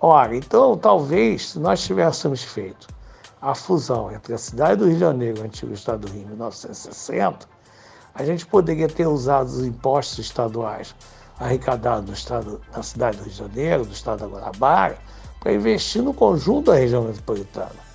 Ora, 0.01 0.37
então 0.37 0.79
talvez 0.79 1.51
se 1.51 1.59
nós 1.59 1.83
tivéssemos 1.83 2.45
feito 2.45 2.97
a 3.41 3.55
fusão 3.55 4.11
entre 4.13 4.35
a 4.35 4.39
cidade 4.39 4.77
do 4.77 4.87
Rio 4.87 4.95
de 4.95 5.01
Janeiro 5.01 5.43
antigo 5.43 5.73
estado 5.73 6.07
do 6.07 6.13
Rio 6.13 6.23
em 6.23 6.27
1960, 6.27 7.47
a 8.15 8.25
gente 8.25 8.47
poderia 8.47 8.89
ter 8.89 9.07
usado 9.07 9.47
os 9.47 9.65
impostos 9.65 10.19
estaduais 10.19 10.95
arrecadados 11.39 12.09
no 12.09 12.15
estado, 12.15 12.61
na 12.75 12.83
cidade 12.83 13.17
do 13.17 13.25
Rio 13.25 13.33
de 13.33 13.39
Janeiro, 13.39 13.85
do 13.85 13.93
estado 13.93 14.21
da 14.21 14.27
Guanabara, 14.27 14.99
para 15.41 15.53
investir 15.53 16.03
no 16.03 16.13
conjunto 16.13 16.73
da 16.73 16.77
região 16.77 17.05
metropolitana. 17.05 17.89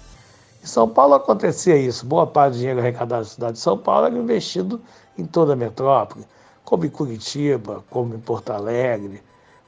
Em 0.64 0.66
São 0.66 0.88
Paulo 0.88 1.16
acontecia 1.16 1.76
isso, 1.76 2.06
boa 2.06 2.26
parte 2.26 2.54
do 2.54 2.60
dinheiro 2.60 2.80
arrecadado 2.80 3.24
na 3.24 3.30
cidade 3.30 3.54
de 3.54 3.60
São 3.60 3.78
Paulo 3.78 4.08
era 4.08 4.18
investido 4.18 4.82
em 5.18 5.26
toda 5.26 5.54
a 5.54 5.56
metrópole 5.58 6.26
como 6.64 6.86
em 6.86 6.90
Curitiba, 6.90 7.84
como 7.90 8.16
em 8.16 8.20
Porto 8.20 8.52
Alegre, 8.52 9.22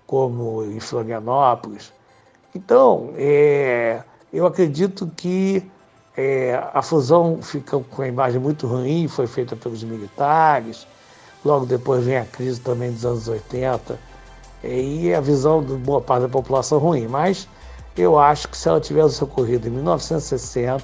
como 0.07 0.63
em 0.63 0.79
Florianópolis. 0.79 1.93
Então, 2.53 3.13
é, 3.15 4.01
eu 4.35 4.45
acredito 4.45 5.09
que 5.15 5.63
é, 6.17 6.61
a 6.73 6.81
fusão 6.81 7.41
fica 7.41 7.79
com 7.79 8.01
a 8.01 8.07
imagem 8.07 8.39
muito 8.39 8.67
ruim, 8.67 9.07
foi 9.07 9.27
feita 9.27 9.55
pelos 9.55 9.83
militares. 9.83 10.85
Logo 11.43 11.65
depois 11.65 12.03
vem 12.03 12.17
a 12.17 12.25
crise 12.25 12.59
também 12.59 12.91
dos 12.91 13.05
anos 13.05 13.27
80, 13.27 13.97
E 14.63 15.13
a 15.13 15.21
visão 15.21 15.63
de 15.63 15.73
boa 15.75 16.01
parte 16.01 16.23
da 16.23 16.29
população 16.29 16.79
ruim. 16.79 17.07
Mas 17.07 17.47
eu 17.95 18.19
acho 18.19 18.49
que 18.49 18.57
se 18.57 18.67
ela 18.67 18.81
tivesse 18.81 19.23
ocorrido 19.23 19.67
em 19.67 19.71
1960, 19.71 20.83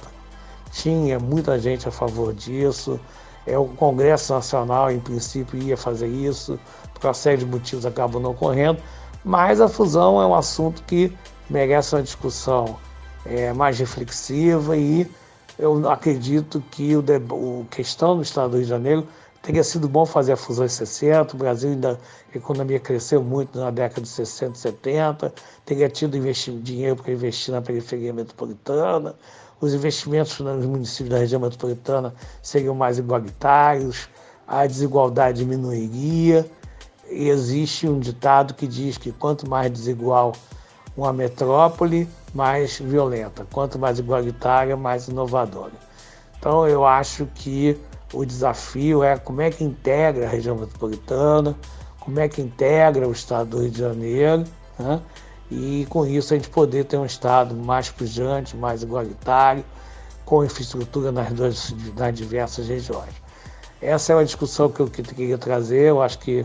tinha 0.70 1.18
muita 1.18 1.58
gente 1.58 1.86
a 1.86 1.90
favor 1.90 2.32
disso. 2.32 2.98
É, 3.46 3.58
o 3.58 3.66
Congresso 3.66 4.32
Nacional, 4.32 4.90
em 4.90 5.00
princípio, 5.00 5.60
ia 5.60 5.76
fazer 5.76 6.06
isso, 6.06 6.58
por 6.94 7.08
uma 7.08 7.14
série 7.14 7.38
de 7.38 7.46
motivos 7.46 7.84
acabam 7.84 8.22
não 8.22 8.30
ocorrendo. 8.30 8.80
Mas 9.24 9.60
a 9.60 9.68
fusão 9.68 10.22
é 10.22 10.26
um 10.26 10.34
assunto 10.34 10.82
que 10.84 11.12
merece 11.50 11.94
uma 11.94 12.02
discussão 12.02 12.78
é, 13.26 13.52
mais 13.52 13.78
reflexiva 13.78 14.76
e 14.76 15.08
eu 15.58 15.88
acredito 15.90 16.62
que 16.70 16.96
o, 16.96 17.00
o 17.30 17.66
questão 17.70 18.16
do 18.16 18.22
Estado 18.22 18.50
do 18.50 18.56
Rio 18.56 18.64
de 18.64 18.70
Janeiro 18.70 19.06
teria 19.42 19.64
sido 19.64 19.88
bom 19.88 20.06
fazer 20.06 20.32
a 20.32 20.36
fusão 20.36 20.64
em 20.64 20.68
60, 20.68 21.34
o 21.34 21.38
Brasil 21.38 21.70
ainda, 21.70 21.98
a 22.32 22.38
economia 22.38 22.78
cresceu 22.78 23.22
muito 23.22 23.58
na 23.58 23.70
década 23.70 24.02
de 24.02 24.08
60 24.08 24.56
e 24.56 24.58
70, 24.58 25.34
teria 25.64 25.88
tido 25.88 26.16
dinheiro 26.62 26.96
para 26.96 27.12
investir 27.12 27.52
na 27.52 27.60
periferia 27.60 28.12
metropolitana, 28.12 29.14
os 29.62 29.74
investimentos 29.74 30.40
nos 30.40 30.66
municípios 30.66 31.08
da 31.08 31.18
região 31.18 31.40
metropolitana 31.40 32.12
seriam 32.42 32.74
mais 32.74 32.98
igualitários, 32.98 34.08
a 34.46 34.66
desigualdade 34.66 35.38
diminuiria. 35.38 36.44
E 37.08 37.28
existe 37.28 37.88
um 37.88 38.00
ditado 38.00 38.54
que 38.54 38.66
diz 38.66 38.98
que 38.98 39.12
quanto 39.12 39.48
mais 39.48 39.70
desigual 39.70 40.32
uma 40.96 41.12
metrópole, 41.12 42.08
mais 42.34 42.78
violenta, 42.78 43.46
quanto 43.52 43.78
mais 43.78 43.98
igualitária, 43.98 44.76
mais 44.76 45.08
inovadora. 45.08 45.72
Então 46.38 46.66
eu 46.66 46.84
acho 46.84 47.26
que 47.34 47.78
o 48.12 48.24
desafio 48.24 49.02
é 49.02 49.16
como 49.16 49.40
é 49.40 49.50
que 49.50 49.62
integra 49.64 50.26
a 50.26 50.28
região 50.28 50.56
metropolitana, 50.56 51.56
como 52.00 52.18
é 52.18 52.28
que 52.28 52.42
integra 52.42 53.06
o 53.06 53.12
estado 53.12 53.50
do 53.50 53.60
Rio 53.60 53.70
de 53.70 53.78
Janeiro, 53.78 54.44
né? 54.78 55.00
e 55.50 55.86
com 55.88 56.06
isso 56.06 56.32
a 56.32 56.36
gente 56.36 56.48
poder 56.48 56.84
ter 56.84 56.96
um 56.96 57.04
estado 57.04 57.54
mais 57.54 57.90
pujante, 57.90 58.56
mais 58.56 58.82
igualitário, 58.82 59.64
com 60.24 60.44
infraestrutura 60.44 61.12
nas, 61.12 61.32
duas, 61.32 61.74
nas 61.96 62.14
diversas 62.14 62.66
regiões. 62.66 63.12
Essa 63.80 64.12
é 64.12 64.16
uma 64.16 64.24
discussão 64.24 64.70
que 64.70 64.80
eu 64.80 64.88
queria 64.88 65.36
trazer, 65.36 65.88
eu 65.90 66.00
acho 66.00 66.18
que 66.18 66.44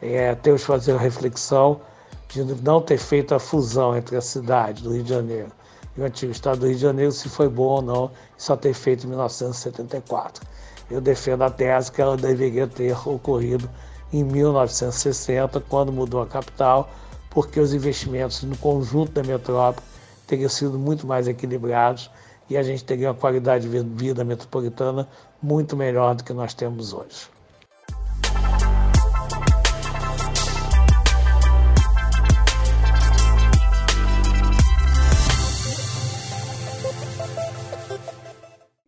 é, 0.00 0.34
temos 0.36 0.60
que 0.60 0.66
fazer 0.66 0.92
uma 0.92 1.00
reflexão 1.00 1.80
de 2.28 2.44
não 2.62 2.80
ter 2.80 2.98
feito 2.98 3.34
a 3.34 3.38
fusão 3.38 3.96
entre 3.96 4.16
a 4.16 4.20
cidade 4.20 4.82
do 4.82 4.92
Rio 4.92 5.02
de 5.02 5.10
Janeiro 5.10 5.52
e 5.96 6.00
o 6.00 6.04
antigo 6.04 6.32
estado 6.32 6.60
do 6.60 6.66
Rio 6.66 6.74
de 6.74 6.82
Janeiro, 6.82 7.12
se 7.12 7.28
foi 7.28 7.48
bom 7.48 7.64
ou 7.64 7.82
não, 7.82 8.10
só 8.36 8.56
ter 8.56 8.74
feito 8.74 9.04
em 9.04 9.10
1974 9.10 10.54
eu 10.90 11.00
defendo 11.00 11.42
a 11.42 11.50
tese 11.50 11.90
que 11.90 12.00
ela 12.00 12.16
deveria 12.16 12.66
ter 12.66 12.96
ocorrido 13.08 13.68
em 14.12 14.22
1960, 14.22 15.60
quando 15.60 15.92
mudou 15.92 16.22
a 16.22 16.26
capital, 16.26 16.88
porque 17.30 17.58
os 17.58 17.74
investimentos 17.74 18.42
no 18.42 18.56
conjunto 18.56 19.12
da 19.12 19.22
metrópole 19.22 19.84
teriam 20.26 20.48
sido 20.48 20.78
muito 20.78 21.06
mais 21.06 21.26
equilibrados 21.26 22.10
e 22.48 22.56
a 22.56 22.62
gente 22.62 22.84
teria 22.84 23.08
uma 23.08 23.14
qualidade 23.14 23.68
de 23.68 23.80
vida 23.80 24.22
metropolitana 24.24 25.08
muito 25.42 25.76
melhor 25.76 26.14
do 26.14 26.22
que 26.22 26.32
nós 26.32 26.54
temos 26.54 26.92
hoje. 26.92 27.28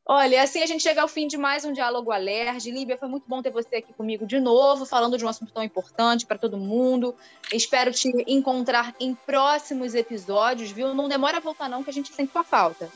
Olha, 0.08 0.40
assim 0.40 0.62
a 0.62 0.66
gente 0.66 0.84
chega 0.84 1.02
ao 1.02 1.08
fim 1.08 1.26
de 1.26 1.36
mais 1.36 1.64
um 1.64 1.72
Diálogo 1.72 2.12
Alerge. 2.12 2.70
Líbia, 2.70 2.96
foi 2.96 3.08
muito 3.08 3.24
bom 3.26 3.42
ter 3.42 3.50
você 3.50 3.76
aqui 3.76 3.92
comigo 3.92 4.24
de 4.24 4.38
novo, 4.38 4.86
falando 4.86 5.18
de 5.18 5.24
um 5.24 5.28
assunto 5.28 5.52
tão 5.52 5.64
importante 5.64 6.24
para 6.24 6.38
todo 6.38 6.56
mundo. 6.56 7.12
Espero 7.52 7.90
te 7.90 8.08
encontrar 8.24 8.94
em 9.00 9.16
próximos 9.16 9.96
episódios, 9.96 10.70
viu? 10.70 10.94
Não 10.94 11.08
demora 11.08 11.38
a 11.38 11.40
voltar 11.40 11.68
não, 11.68 11.82
que 11.82 11.90
a 11.90 11.92
gente 11.92 12.14
sente 12.14 12.30
sua 12.30 12.44
falta. 12.44 12.88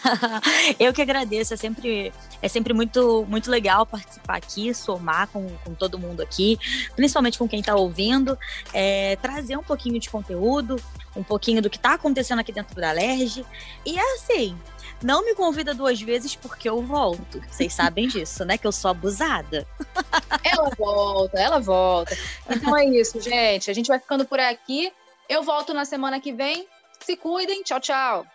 eu 0.78 0.92
que 0.92 1.02
agradeço, 1.02 1.54
é 1.54 1.56
sempre, 1.56 2.12
é 2.40 2.48
sempre 2.48 2.72
muito, 2.72 3.24
muito 3.28 3.50
legal 3.50 3.86
participar 3.86 4.36
aqui, 4.36 4.74
somar 4.74 5.28
com, 5.28 5.48
com 5.64 5.74
todo 5.74 5.98
mundo 5.98 6.22
aqui, 6.22 6.58
principalmente 6.94 7.38
com 7.38 7.48
quem 7.48 7.60
está 7.60 7.74
ouvindo, 7.74 8.38
é, 8.72 9.16
trazer 9.16 9.56
um 9.56 9.62
pouquinho 9.62 9.98
de 9.98 10.10
conteúdo, 10.10 10.80
um 11.16 11.22
pouquinho 11.22 11.62
do 11.62 11.70
que 11.70 11.76
está 11.76 11.94
acontecendo 11.94 12.40
aqui 12.40 12.52
dentro 12.52 12.74
da 12.80 12.92
LERJ. 12.92 13.44
E 13.86 13.98
é 13.98 14.14
assim, 14.14 14.56
não 15.02 15.24
me 15.24 15.34
convida 15.34 15.74
duas 15.74 16.00
vezes 16.00 16.34
porque 16.34 16.68
eu 16.68 16.82
volto. 16.82 17.40
Vocês 17.50 17.72
sabem 17.74 18.08
disso, 18.08 18.44
né? 18.44 18.56
Que 18.56 18.66
eu 18.66 18.72
sou 18.72 18.90
abusada. 18.90 19.66
Ela 20.42 20.70
volta, 20.76 21.40
ela 21.40 21.58
volta. 21.58 22.16
Então 22.48 22.76
é 22.76 22.84
isso, 22.84 23.20
gente. 23.20 23.70
A 23.70 23.74
gente 23.74 23.88
vai 23.88 23.98
ficando 23.98 24.26
por 24.26 24.38
aqui. 24.38 24.92
Eu 25.28 25.42
volto 25.42 25.72
na 25.72 25.84
semana 25.84 26.20
que 26.20 26.32
vem. 26.32 26.68
Se 27.00 27.16
cuidem. 27.16 27.62
Tchau, 27.62 27.80
tchau. 27.80 28.26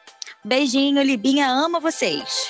Beijinho, 0.43 1.01
Libinha 1.03 1.47
ama 1.49 1.81
vocês. 1.81 2.47